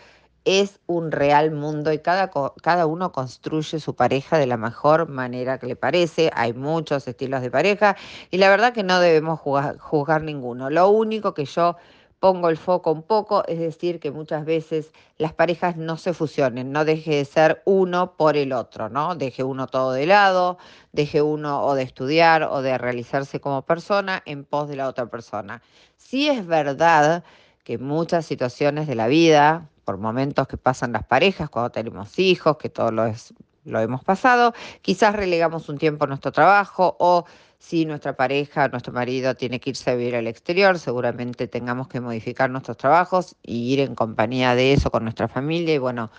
es 0.45 0.79
un 0.87 1.11
real 1.11 1.51
mundo 1.51 1.93
y 1.93 1.99
cada, 1.99 2.31
cada 2.63 2.87
uno 2.87 3.11
construye 3.11 3.81
su 3.81 3.97
pareja 3.97 4.39
de 4.39 4.47
la 4.47 4.57
mejor 4.57 5.09
manera 5.09 5.59
que 5.59 5.67
le 5.67 5.75
parece. 5.75 6.31
Hay 6.37 6.53
muchos 6.53 7.09
estilos 7.09 7.43
de 7.43 7.51
pareja 7.51 7.97
y 8.31 8.39
la 8.39 8.49
verdad 8.49 8.73
que 8.73 8.85
no 8.85 9.01
debemos 9.01 9.41
juzgar, 9.41 10.23
ninguno. 10.23 10.71
Lo 10.71 10.89
único 10.89 11.35
que 11.35 11.47
yo 11.47 11.77
pongo 12.21 12.49
el 12.49 12.57
foco 12.57 12.93
un 12.93 13.03
poco, 13.03 13.45
es 13.47 13.59
decir, 13.59 14.01
que 14.01 14.11
muchas 14.11 14.45
veces 14.45 14.93
las 15.19 15.33
parejas 15.33 15.77
no 15.77 15.97
se 15.97 16.15
fusionen, 16.15 16.73
no 16.73 16.85
deje 16.85 17.17
de 17.17 17.25
ser 17.25 17.63
uno 17.65 18.17
por 18.17 18.37
el 18.37 18.53
otro, 18.53 18.89
¿no? 18.89 19.15
Deje 19.15 19.45
uno 19.45 19.67
todo 19.67 19.93
de 19.93 20.07
lado, 20.07 20.59
deje 20.93 21.23
uno 21.23 21.63
o 21.65 21.75
de 21.75 21.83
estudiar 21.83 22.45
o 22.45 22.63
de 22.63 22.79
realizarse 22.79 23.41
como 23.41 23.63
persona 23.63 24.23
en 24.25 24.45
pos 24.45 24.69
de 24.69 24.77
la 24.77 24.89
otra 24.89 25.07
persona. 25.07 25.63
Sí 25.97 26.29
es 26.29 26.47
verdad 26.47 27.25
que 27.65 27.79
muchas 27.79 28.25
situaciones 28.25 28.87
de 28.87 28.95
la 28.95 29.09
vida, 29.09 29.69
por 29.85 29.99
momentos 29.99 30.49
que 30.49 30.57
pasan 30.57 30.93
las 30.93 31.05
parejas, 31.05 31.51
cuando 31.51 31.71
tenemos 31.71 32.19
hijos, 32.19 32.57
que 32.57 32.71
todo 32.71 32.91
lo, 32.93 33.07
es, 33.07 33.35
lo 33.65 33.81
hemos 33.81 34.05
pasado, 34.05 34.55
quizás 34.81 35.15
relegamos 35.15 35.69
un 35.69 35.77
tiempo 35.77 36.07
nuestro 36.07 36.33
trabajo 36.33 36.97
o 36.99 37.25
si 37.59 37.85
nuestra 37.85 38.17
pareja, 38.17 38.69
nuestro 38.69 38.93
marido 38.93 39.35
tiene 39.35 39.61
que 39.61 39.71
irse 39.71 39.91
a 39.91 39.95
vivir 39.95 40.17
al 40.17 40.27
exterior, 40.27 40.79
seguramente 40.79 41.49
tengamos 41.49 41.89
que 41.89 42.01
modificar 42.01 42.51
nuestros 42.51 42.77
trabajos 42.77 43.37
y 43.43 43.73
ir 43.73 43.81
en 43.81 43.95
compañía 43.95 44.55
de 44.55 44.73
eso 44.73 44.91
con 44.91 45.05
nuestra 45.05 45.29
familia 45.29 45.75
y 45.75 45.79
bueno, 45.79 46.11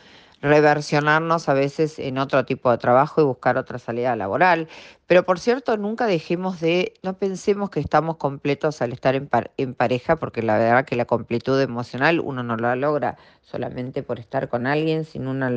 reversionarnos 0.42 1.50
a 1.50 1.54
veces 1.54 2.00
en 2.00 2.18
otro 2.18 2.46
tipo 2.46 2.70
de 2.72 2.78
trabajo 2.78 3.22
y 3.22 3.24
buscar 3.24 3.58
otra 3.58 3.80
salida 3.80 4.16
laboral. 4.16 4.68
Pero 5.08 5.26
por 5.26 5.40
cierto, 5.40 5.78
nunca 5.78 6.06
dejemos 6.06 6.60
de, 6.60 6.94
no 7.04 7.18
pensemos 7.18 7.70
que 7.70 7.80
estamos 7.80 8.18
completos 8.18 8.82
al 8.82 8.94
estar 8.94 9.16
en, 9.16 9.30
en 9.58 9.74
pareja, 9.74 10.18
porque 10.18 10.44
la 10.44 10.58
verdad 10.58 10.86
que 10.86 10.96
la 10.96 11.06
completud 11.06 11.60
emocional 11.62 12.20
uno 12.20 12.44
no 12.44 12.58
la 12.58 12.76
logra 12.76 13.18
solamente 13.42 14.04
por 14.04 14.20
estar 14.20 14.50
con 14.50 14.68
alguien, 14.68 15.06
sino 15.06 15.32
uno 15.32 15.50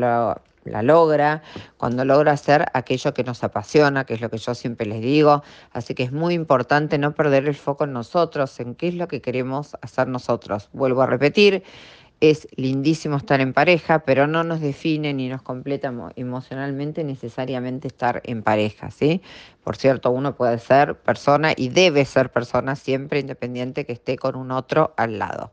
la 0.64 0.82
logra 0.82 1.42
cuando 1.76 2.04
logra 2.04 2.32
hacer 2.32 2.66
aquello 2.74 3.14
que 3.14 3.24
nos 3.24 3.42
apasiona, 3.44 4.04
que 4.04 4.14
es 4.14 4.20
lo 4.20 4.30
que 4.30 4.38
yo 4.38 4.54
siempre 4.54 4.86
les 4.86 5.00
digo. 5.00 5.42
Así 5.72 5.94
que 5.94 6.02
es 6.02 6.12
muy 6.12 6.34
importante 6.34 6.98
no 6.98 7.14
perder 7.14 7.48
el 7.48 7.54
foco 7.54 7.84
en 7.84 7.92
nosotros, 7.92 8.58
en 8.60 8.74
qué 8.74 8.88
es 8.88 8.94
lo 8.94 9.08
que 9.08 9.20
queremos 9.20 9.76
hacer 9.82 10.08
nosotros. 10.08 10.68
Vuelvo 10.72 11.02
a 11.02 11.06
repetir, 11.06 11.62
es 12.20 12.46
lindísimo 12.54 13.16
estar 13.16 13.40
en 13.40 13.54
pareja, 13.54 14.00
pero 14.00 14.26
no 14.26 14.44
nos 14.44 14.60
define 14.60 15.14
ni 15.14 15.28
nos 15.28 15.42
completa 15.42 15.92
emocionalmente 16.16 17.02
necesariamente 17.02 17.88
estar 17.88 18.20
en 18.24 18.42
pareja, 18.42 18.90
¿sí? 18.90 19.22
Por 19.64 19.76
cierto, 19.76 20.10
uno 20.10 20.36
puede 20.36 20.58
ser 20.58 20.96
persona 20.96 21.52
y 21.56 21.70
debe 21.70 22.04
ser 22.04 22.30
persona 22.30 22.76
siempre 22.76 23.20
independiente 23.20 23.86
que 23.86 23.92
esté 23.94 24.18
con 24.18 24.36
un 24.36 24.50
otro 24.50 24.92
al 24.98 25.18
lado. 25.18 25.52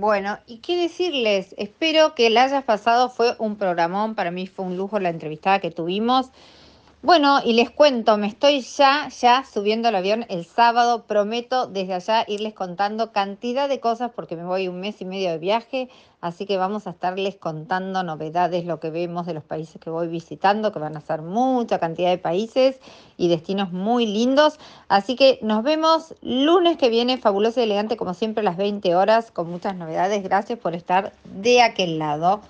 Bueno, 0.00 0.38
y 0.46 0.58
qué 0.58 0.76
decirles, 0.76 1.56
espero 1.58 2.14
que 2.14 2.30
la 2.30 2.44
hayas 2.44 2.62
pasado, 2.62 3.10
fue 3.10 3.34
un 3.40 3.56
programón, 3.56 4.14
para 4.14 4.30
mí 4.30 4.46
fue 4.46 4.64
un 4.64 4.76
lujo 4.76 5.00
la 5.00 5.08
entrevistada 5.08 5.58
que 5.58 5.72
tuvimos. 5.72 6.30
Bueno, 7.00 7.38
y 7.44 7.52
les 7.52 7.70
cuento, 7.70 8.18
me 8.18 8.26
estoy 8.26 8.60
ya, 8.60 9.08
ya 9.08 9.44
subiendo 9.44 9.86
al 9.86 9.94
avión 9.94 10.26
el 10.28 10.44
sábado. 10.44 11.04
Prometo 11.06 11.68
desde 11.68 11.94
allá 11.94 12.24
irles 12.26 12.54
contando 12.54 13.12
cantidad 13.12 13.68
de 13.68 13.78
cosas 13.78 14.10
porque 14.16 14.34
me 14.34 14.42
voy 14.42 14.66
un 14.66 14.80
mes 14.80 15.00
y 15.00 15.04
medio 15.04 15.30
de 15.30 15.38
viaje. 15.38 15.88
Así 16.20 16.44
que 16.44 16.56
vamos 16.56 16.88
a 16.88 16.90
estarles 16.90 17.36
contando 17.36 18.02
novedades, 18.02 18.64
lo 18.64 18.80
que 18.80 18.90
vemos 18.90 19.26
de 19.26 19.34
los 19.34 19.44
países 19.44 19.80
que 19.80 19.90
voy 19.90 20.08
visitando, 20.08 20.72
que 20.72 20.80
van 20.80 20.96
a 20.96 21.00
ser 21.00 21.22
mucha 21.22 21.78
cantidad 21.78 22.10
de 22.10 22.18
países 22.18 22.80
y 23.16 23.28
destinos 23.28 23.70
muy 23.72 24.04
lindos. 24.04 24.58
Así 24.88 25.14
que 25.14 25.38
nos 25.40 25.62
vemos 25.62 26.16
lunes 26.20 26.78
que 26.78 26.88
viene, 26.88 27.16
fabuloso 27.16 27.60
y 27.60 27.62
elegante, 27.62 27.96
como 27.96 28.12
siempre, 28.12 28.40
a 28.40 28.44
las 28.44 28.56
20 28.56 28.96
horas, 28.96 29.30
con 29.30 29.48
muchas 29.48 29.76
novedades. 29.76 30.24
Gracias 30.24 30.58
por 30.58 30.74
estar 30.74 31.12
de 31.22 31.62
aquel 31.62 32.00
lado. 32.00 32.40